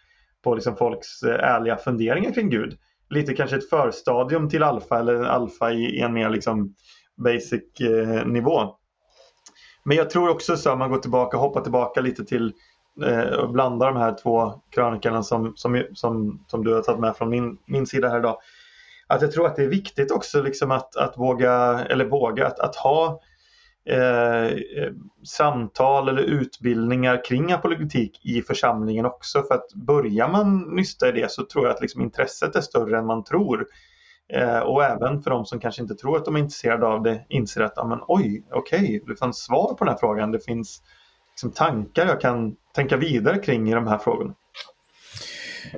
[0.44, 2.78] på liksom folks eh, ärliga funderingar kring Gud.
[3.11, 6.74] Lite kanske ett förstadium till alfa eller alfa i en mer liksom
[7.16, 8.74] basic eh, nivå.
[9.84, 12.52] Men jag tror också så om man går tillbaka, hoppar tillbaka lite till
[13.04, 17.16] eh, och blandar de här två krönikorna som, som, som, som du har tagit med
[17.16, 18.38] från min, min sida här idag
[19.07, 22.61] att jag tror att det är viktigt också liksom att, att våga, eller våga, att,
[22.61, 23.20] att ha
[23.89, 24.93] Eh, eh,
[25.24, 29.43] samtal eller utbildningar kring apologetik i församlingen också.
[29.43, 32.99] För att börjar man nysta i det så tror jag att liksom intresset är större
[32.99, 33.66] än man tror.
[34.32, 37.26] Eh, och även för de som kanske inte tror att de är intresserade av det
[37.28, 40.32] inser att ah, men, oj, okej, okay, det fanns svar på den här frågan.
[40.32, 40.82] Det finns
[41.30, 44.34] liksom, tankar jag kan tänka vidare kring i de här frågorna.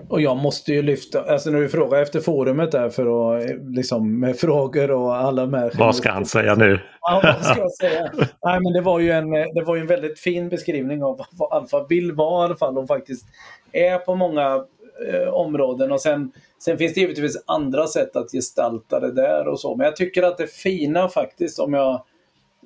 [0.09, 3.45] Och jag måste ju lyfta, alltså när du frågar efter forumet där för att
[3.76, 5.72] liksom med frågor och alla med.
[5.78, 6.80] Vad ska han säga nu?
[7.01, 8.11] Ja, vad ska jag säga?
[8.45, 11.86] Nej, men det var ju en, det var en väldigt fin beskrivning av vad Alfa
[11.89, 13.26] vill vara i alla fall och faktiskt
[13.72, 14.64] är på många
[15.12, 15.93] eh, områden.
[15.93, 16.32] Och sen,
[16.64, 19.76] sen finns det givetvis andra sätt att gestalta det där och så.
[19.76, 22.01] Men jag tycker att det fina faktiskt om jag Eh,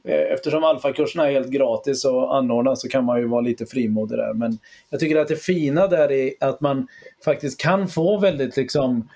[0.05, 4.35] eftersom alfakurserna är helt gratis och anordnas så kan man ju vara lite frimodig där.
[4.35, 4.59] Men
[4.91, 6.87] jag tycker att det fina där är att man
[7.25, 9.09] faktiskt kan få väldigt liksom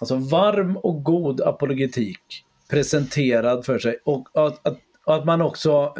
[0.00, 3.98] alltså varm och god apologetik presenterad för sig.
[4.04, 5.94] Och att, att, att man också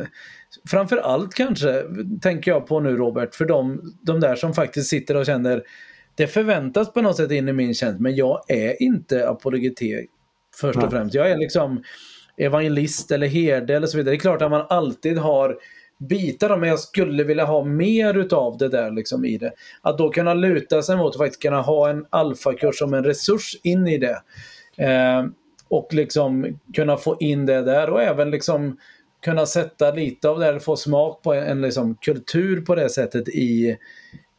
[0.70, 1.82] framför allt kanske,
[2.22, 5.62] tänker jag på nu Robert, för de, de där som faktiskt sitter och känner
[6.14, 10.10] det förväntas på något sätt in i min tjänst men jag är inte apologetik
[10.60, 11.14] först och främst.
[11.14, 11.82] Jag är liksom
[12.36, 14.12] evangelist eller herde eller så vidare.
[14.12, 15.56] Det är klart att man alltid har
[15.98, 19.52] bitar av men jag skulle vilja ha mer utav det där liksom i det.
[19.82, 23.56] Att då kunna luta sig mot och faktiskt kunna ha en alfakurs som en resurs
[23.62, 24.22] in i det.
[24.76, 25.24] Eh,
[25.68, 28.76] och liksom kunna få in det där och även liksom
[29.24, 32.88] kunna sätta lite av det här, få smak på en, en liksom kultur på det
[32.88, 33.76] sättet i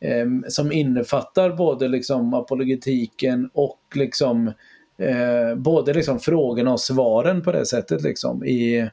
[0.02, 4.52] eh, som innefattar både liksom apologetiken och liksom
[4.98, 8.02] eh, både liksom frågorna och svaren på det sättet.
[8.02, 8.88] Liksom, i, eh,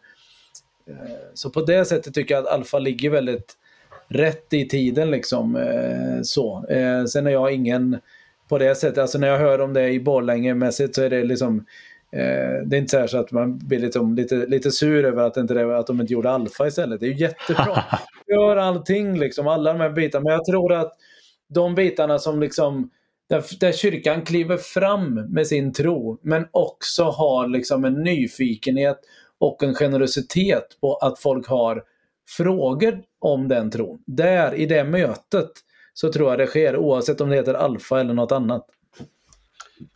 [1.34, 3.52] så på det sättet tycker jag att Alfa ligger väldigt
[4.08, 5.10] rätt i tiden.
[5.10, 6.66] Liksom, eh, så.
[6.66, 7.98] Eh, sen är jag ingen
[8.48, 11.64] på det sättet, alltså när jag hör om det i Borlänge-mässigt så är det liksom
[12.16, 15.76] Eh, det är inte så att man blir liksom lite, lite sur över att, inte
[15.76, 17.00] att de inte gjorde alfa istället.
[17.00, 17.84] Det är ju jättebra.
[18.26, 20.24] Gör allting, liksom, alla de här bitarna.
[20.24, 20.92] Men jag tror att
[21.48, 22.90] de bitarna som liksom
[23.32, 28.98] där, där kyrkan kliver fram med sin tro men också har liksom en nyfikenhet
[29.38, 31.82] och en generositet på att folk har
[32.28, 34.02] frågor om den tron.
[34.06, 35.50] Där, i det mötet,
[35.94, 38.66] så tror jag det sker oavsett om det heter alfa eller något annat.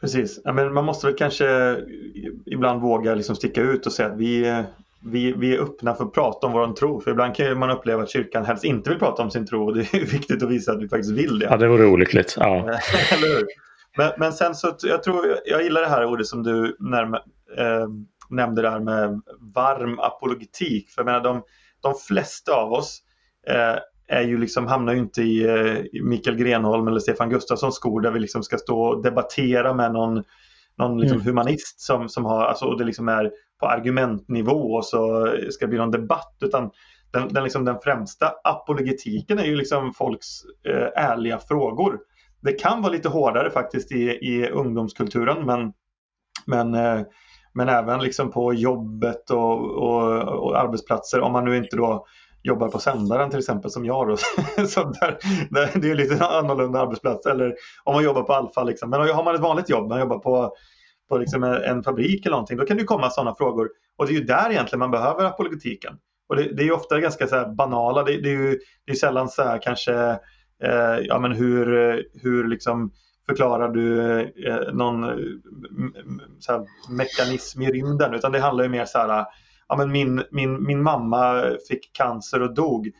[0.01, 1.77] Precis, ja, men man måste väl kanske
[2.47, 4.65] ibland våga liksom sticka ut och säga att vi,
[5.07, 7.01] vi, vi är öppna för att prata om vår tro.
[7.01, 9.75] För ibland kan man uppleva att kyrkan helst inte vill prata om sin tro och
[9.75, 11.47] det är viktigt att visa att vi faktiskt vill det.
[11.47, 12.37] Ja, det vore olyckligt.
[12.41, 12.71] Ja.
[13.99, 17.17] Men, men sen så, jag tror, jag gillar det här ordet som du närma,
[17.57, 17.89] eh,
[18.31, 19.21] nämnde där med
[19.55, 20.91] varm apologetik.
[20.91, 21.43] För jag menar, de,
[21.81, 23.03] de flesta av oss
[23.49, 23.77] eh,
[24.09, 28.11] är ju liksom, hamnar ju inte i, eh, Mikael Grenholm eller Stefan Gustafssons skor där
[28.11, 30.25] vi liksom ska stå och debattera med någon,
[30.79, 31.27] någon liksom mm.
[31.27, 33.31] humanist som, som har, alltså, och det liksom är
[33.61, 36.37] på argumentnivå och så ska det bli någon debatt.
[36.41, 36.71] Utan
[37.13, 40.27] den, den, liksom, den främsta apologetiken är ju liksom folks
[40.69, 41.99] eh, ärliga frågor.
[42.41, 45.73] Det kan vara lite hårdare faktiskt i, i ungdomskulturen men,
[46.47, 47.07] men, eh,
[47.53, 52.07] men även liksom på jobbet och, och, och, arbetsplatser om man nu inte då
[52.43, 54.09] jobbar på sändaren till exempel som jag.
[54.09, 54.17] Då.
[54.67, 55.19] så där,
[55.51, 57.27] där, det är lite annorlunda arbetsplats.
[57.27, 57.55] Eller
[57.85, 58.63] om man jobbar på Alfa.
[58.63, 58.91] Liksom.
[58.91, 60.53] Men har man ett vanligt jobb, man jobbar på
[61.09, 63.71] på liksom en fabrik eller någonting, då kan det komma sådana frågor.
[63.97, 65.99] Och det är ju där egentligen man behöver apologetiken.
[66.29, 68.97] Och det, det är ju ofta ganska så banala, det, det, är ju det är
[68.97, 69.95] sällan så här kanske,
[70.63, 71.67] eh, ja men hur,
[72.23, 72.93] hur liksom
[73.27, 75.11] förklarar du eh, någon eh,
[76.41, 79.27] så här, mekanism i rymden, utan det handlar ju mer så här,
[79.69, 82.91] ja men min, min, min mamma fick cancer och dog.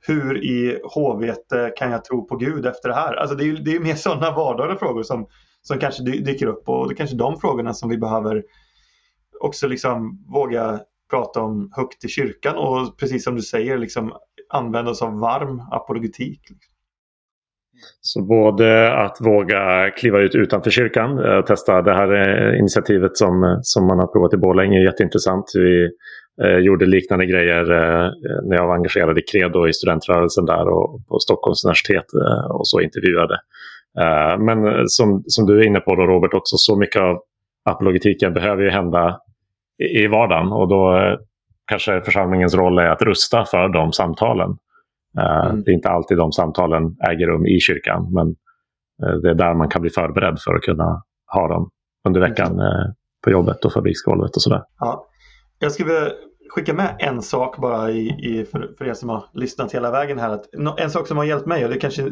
[0.00, 3.14] Hur i HVT kan jag tro på Gud efter det här?
[3.14, 5.26] Alltså det är ju det är mer sådana vardagliga frågor som,
[5.66, 8.42] som kanske dyker upp och det är kanske de frågorna som vi behöver
[9.40, 14.12] också liksom våga prata om högt i kyrkan och precis som du säger liksom
[14.48, 16.40] använda oss av varm apologetik.
[18.00, 23.60] Så både att våga kliva ut utanför kyrkan, och testa det här eh, initiativet som,
[23.62, 25.44] som man har provat i Borlänge är jätteintressant.
[25.54, 25.88] Vi
[26.44, 28.10] eh, gjorde liknande grejer eh,
[28.48, 32.68] när jag var engagerad i Credo i studentrörelsen där och på Stockholms universitet eh, och
[32.68, 33.38] så intervjuade
[34.38, 37.18] men som, som du är inne på då Robert också, så mycket av
[37.64, 39.20] apologetiken behöver ju hända
[39.82, 41.16] i, i vardagen och då
[41.66, 44.56] kanske församlingens roll är att rusta för de samtalen.
[45.18, 45.62] Mm.
[45.62, 48.34] Det är inte alltid de samtalen äger rum i kyrkan, men
[49.22, 51.70] det är där man kan bli förberedd för att kunna ha dem
[52.08, 52.94] under veckan mm.
[53.24, 54.62] på jobbet och fabriksgolvet och sådär.
[54.78, 55.06] Ja.
[55.58, 56.12] Jag skulle
[56.56, 60.18] skicka med en sak bara i, i, för, för er som har lyssnat hela vägen
[60.18, 60.30] här.
[60.30, 62.10] Att, en sak som har hjälpt mig och det kanske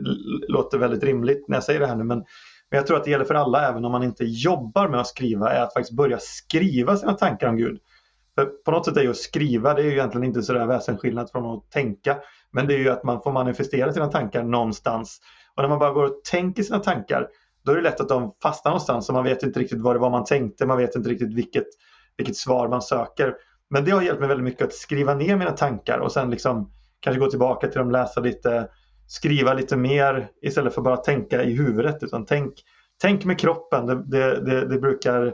[0.48, 2.18] låter väldigt rimligt när jag säger det här nu men,
[2.70, 5.06] men jag tror att det gäller för alla även om man inte jobbar med att
[5.06, 7.78] skriva är att faktiskt börja skriva sina tankar om Gud.
[8.34, 11.30] För på något sätt är ju att skriva det är ju egentligen inte sådär väsensskillnad
[11.30, 12.16] från att tänka.
[12.52, 15.20] Men det är ju att man får manifestera sina tankar någonstans.
[15.54, 17.28] Och när man bara går och tänker sina tankar
[17.64, 19.98] då är det lätt att de fastnar någonstans och man vet inte riktigt vad det
[19.98, 20.66] var man tänkte.
[20.66, 21.66] Man vet inte riktigt vilket,
[22.16, 23.34] vilket svar man söker.
[23.70, 26.70] Men det har hjälpt mig väldigt mycket att skriva ner mina tankar och sen liksom
[27.00, 28.68] kanske gå tillbaka till dem, läsa lite,
[29.06, 32.02] skriva lite mer istället för bara tänka i huvudet.
[32.02, 32.52] Utan tänk,
[33.02, 33.86] tänk med kroppen.
[33.86, 35.26] Det, det, det, det brukar,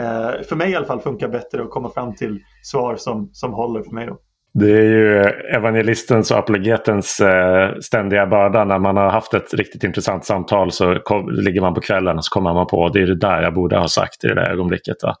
[0.00, 3.52] eh, för mig i alla fall, funka bättre att komma fram till svar som, som
[3.52, 4.06] håller för mig.
[4.06, 4.18] Då.
[4.58, 5.22] Det är ju
[5.56, 8.64] evangelistens och apologetens eh, ständiga börda.
[8.64, 12.24] När man har haft ett riktigt intressant samtal så kom, ligger man på kvällen och
[12.24, 14.50] så kommer man på det är det där jag borde ha sagt i det där
[14.50, 15.02] ögonblicket.
[15.02, 15.12] Eh,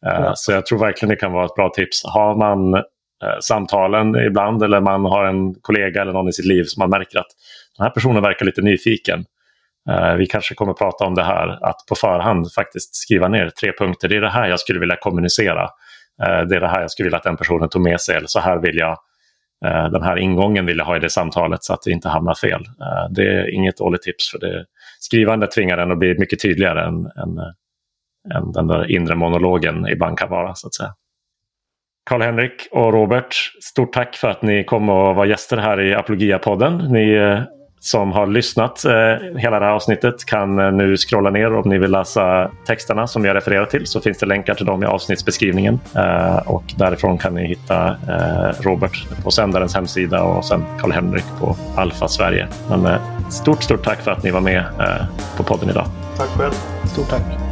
[0.00, 0.32] ja.
[0.34, 2.04] Så jag tror verkligen det kan vara ett bra tips.
[2.04, 6.64] Har man eh, samtalen ibland eller man har en kollega eller någon i sitt liv
[6.64, 7.30] som man märker att
[7.78, 9.24] den här personen verkar lite nyfiken.
[10.18, 14.08] Vi kanske kommer prata om det här, att på förhand faktiskt skriva ner tre punkter.
[14.08, 15.68] Det är det här jag skulle vilja kommunicera.
[16.22, 18.26] Eh, det är det här jag skulle vilja att den personen tog med sig eller
[18.26, 18.98] så här vill jag
[19.66, 22.34] eh, den här ingången vill jag ha i det samtalet så att det inte hamnar
[22.34, 22.60] fel.
[22.60, 24.64] Eh, det är inget dåligt tips för det
[25.00, 27.38] skrivande tvingar en att bli mycket tydligare än, än,
[28.34, 30.54] än den där inre monologen ibland kan vara.
[30.54, 30.94] så att säga.
[32.10, 36.92] Karl-Henrik och Robert, stort tack för att ni kom och var gäster här i Apologia-podden.
[36.92, 37.16] Ni
[37.80, 38.92] som har lyssnat eh,
[39.36, 43.24] hela det här avsnittet kan eh, nu scrolla ner om ni vill läsa texterna som
[43.24, 45.80] jag refererar till så finns det länkar till dem i avsnittsbeskrivningen.
[45.94, 51.56] Eh, och därifrån kan ni hitta eh, Robert på sändarens hemsida och sen Karl-Henrik på
[51.76, 52.48] Alfa Sverige.
[52.68, 55.06] Men eh, stort, stort tack för att ni var med eh,
[55.36, 55.86] på podden idag.
[56.16, 56.52] Tack själv.
[56.84, 57.45] Stort tack.